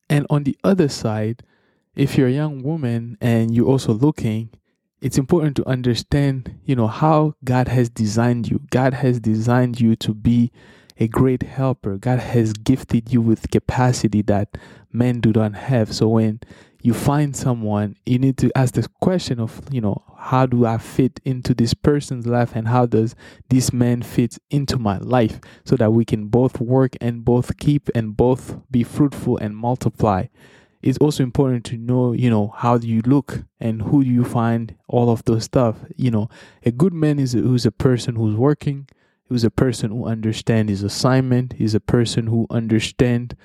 And 0.10 0.26
on 0.30 0.44
the 0.44 0.58
other 0.64 0.88
side 0.88 1.44
if 1.96 2.18
you're 2.18 2.28
a 2.28 2.32
young 2.32 2.64
woman 2.64 3.18
and 3.20 3.54
you're 3.54 3.68
also 3.68 3.94
looking 3.94 4.50
it's 5.02 5.18
important 5.18 5.56
to 5.58 5.68
understand, 5.68 6.60
you 6.66 6.76
know, 6.76 6.88
how 6.88 7.36
God 7.44 7.68
has 7.68 7.90
designed 7.90 8.50
you. 8.50 8.62
God 8.70 8.94
has 8.94 9.20
designed 9.20 9.80
you 9.80 9.96
to 9.98 10.14
be 10.14 10.52
a 11.00 11.08
great 11.08 11.44
helper. 11.44 11.98
God 11.98 12.20
has 12.20 12.54
gifted 12.54 13.12
you 13.12 13.22
with 13.22 13.50
capacity 13.52 14.22
that 14.24 14.58
men 14.92 15.22
do 15.22 15.32
not 15.32 15.54
have. 15.54 15.94
So 15.94 16.10
when 16.10 16.42
you 16.82 16.94
find 16.94 17.36
someone, 17.36 17.96
you 18.06 18.20
need 18.20 18.38
to 18.38 18.52
ask 18.56 18.74
the 18.74 18.88
question 19.02 19.40
of, 19.40 19.62
you 19.72 19.82
know, 19.82 20.04
how 20.18 20.46
do 20.46 20.66
I 20.66 20.78
fit 20.78 21.20
into 21.24 21.54
this 21.54 21.74
person's 21.74 22.26
life 22.26 22.56
and 22.56 22.68
how 22.68 22.86
does 22.86 23.16
this 23.50 23.72
man 23.72 24.02
fit 24.02 24.38
into 24.50 24.78
my 24.78 24.98
life 24.98 25.40
so 25.64 25.76
that 25.78 25.92
we 25.92 26.06
can 26.06 26.28
both 26.28 26.60
work 26.60 26.96
and 27.00 27.24
both 27.24 27.58
keep 27.58 27.90
and 27.96 28.16
both 28.16 28.60
be 28.70 28.84
fruitful 28.84 29.38
and 29.38 29.56
multiply. 29.56 30.26
It's 30.82 30.98
also 31.00 31.24
important 31.24 31.66
to 31.66 31.78
know, 31.78 32.14
you 32.14 32.30
know, 32.30 32.54
how 32.56 32.78
do 32.78 32.88
you 32.88 33.02
look 33.06 33.44
and 33.60 33.82
who 33.82 34.04
do 34.04 34.10
you 34.10 34.24
find 34.24 34.76
all 34.88 35.10
of 35.10 35.24
those 35.26 35.44
stuff. 35.44 35.78
You 35.96 36.12
know, 36.12 36.30
a 36.66 36.72
good 36.72 36.94
man 36.94 37.20
is 37.20 37.36
a, 37.36 37.40
who's 37.40 37.66
a 37.66 37.72
person 37.72 38.16
who's 38.16 38.36
working, 38.36 38.88
who's 39.28 39.44
a 39.44 39.52
person 39.52 39.92
who 39.92 40.06
understands 40.06 40.70
his 40.70 40.84
assignment, 40.84 41.54
he's 41.54 41.76
a 41.76 41.82
person 41.82 42.28
who 42.28 42.48
understands 42.50 43.36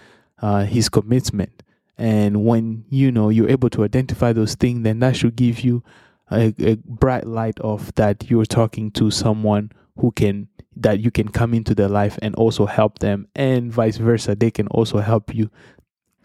uh, 0.40 0.64
his 0.64 0.88
commitment 0.88 1.62
and 1.96 2.44
when 2.44 2.84
you 2.88 3.12
know 3.12 3.28
you're 3.28 3.48
able 3.48 3.70
to 3.70 3.84
identify 3.84 4.32
those 4.32 4.54
things 4.54 4.82
then 4.82 4.98
that 4.98 5.16
should 5.16 5.36
give 5.36 5.60
you 5.60 5.82
a, 6.30 6.54
a 6.58 6.76
bright 6.76 7.26
light 7.26 7.58
of 7.60 7.94
that 7.94 8.28
you're 8.28 8.44
talking 8.44 8.90
to 8.90 9.10
someone 9.10 9.70
who 9.98 10.10
can 10.12 10.48
that 10.76 10.98
you 10.98 11.10
can 11.10 11.28
come 11.28 11.54
into 11.54 11.74
their 11.74 11.88
life 11.88 12.18
and 12.20 12.34
also 12.34 12.66
help 12.66 12.98
them 12.98 13.28
and 13.36 13.72
vice 13.72 13.96
versa 13.96 14.34
they 14.34 14.50
can 14.50 14.66
also 14.68 14.98
help 14.98 15.32
you 15.34 15.48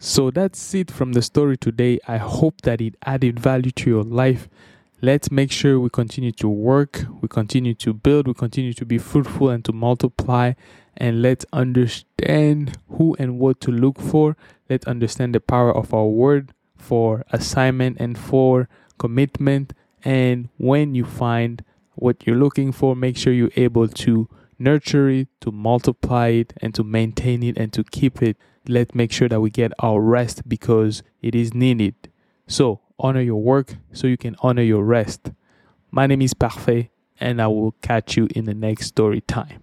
so 0.00 0.30
that's 0.30 0.74
it 0.74 0.90
from 0.90 1.12
the 1.12 1.22
story 1.22 1.56
today. 1.56 2.00
I 2.08 2.16
hope 2.16 2.62
that 2.62 2.80
it 2.80 2.96
added 3.04 3.38
value 3.38 3.70
to 3.72 3.90
your 3.90 4.02
life. 4.02 4.48
Let's 5.02 5.30
make 5.30 5.52
sure 5.52 5.78
we 5.78 5.90
continue 5.90 6.32
to 6.32 6.48
work 6.48 7.04
we 7.22 7.28
continue 7.28 7.74
to 7.74 7.92
build 7.94 8.26
we 8.26 8.34
continue 8.34 8.72
to 8.74 8.84
be 8.84 8.98
fruitful 8.98 9.48
and 9.48 9.64
to 9.64 9.72
multiply 9.72 10.52
and 10.96 11.22
let's 11.22 11.46
understand 11.52 12.76
who 12.90 13.16
and 13.18 13.38
what 13.38 13.60
to 13.62 13.70
look 13.70 13.98
for. 13.98 14.36
Let's 14.68 14.86
understand 14.86 15.34
the 15.34 15.40
power 15.40 15.74
of 15.74 15.94
our 15.94 16.06
word 16.06 16.52
for 16.76 17.24
assignment 17.32 17.98
and 18.00 18.18
for 18.18 18.68
commitment. 18.98 19.72
And 20.04 20.48
when 20.58 20.94
you 20.94 21.04
find 21.04 21.64
what 21.94 22.26
you're 22.26 22.36
looking 22.36 22.72
for, 22.72 22.96
make 22.96 23.16
sure 23.16 23.32
you're 23.32 23.50
able 23.56 23.88
to 23.88 24.28
nurture 24.58 25.08
it, 25.08 25.28
to 25.40 25.50
multiply 25.50 26.28
it, 26.28 26.52
and 26.60 26.74
to 26.74 26.84
maintain 26.84 27.42
it 27.42 27.56
and 27.56 27.72
to 27.72 27.84
keep 27.84 28.22
it. 28.22 28.36
Let's 28.70 28.94
make 28.94 29.10
sure 29.10 29.28
that 29.28 29.40
we 29.40 29.50
get 29.50 29.72
our 29.80 30.00
rest 30.00 30.48
because 30.48 31.02
it 31.20 31.34
is 31.34 31.52
needed. 31.52 31.96
So, 32.46 32.80
honor 33.00 33.20
your 33.20 33.42
work 33.42 33.74
so 33.92 34.06
you 34.06 34.16
can 34.16 34.36
honor 34.42 34.62
your 34.62 34.84
rest. 34.84 35.32
My 35.90 36.06
name 36.06 36.22
is 36.22 36.34
Parfait, 36.34 36.88
and 37.18 37.42
I 37.42 37.48
will 37.48 37.72
catch 37.82 38.16
you 38.16 38.28
in 38.32 38.44
the 38.44 38.54
next 38.54 38.86
story 38.86 39.22
time. 39.22 39.60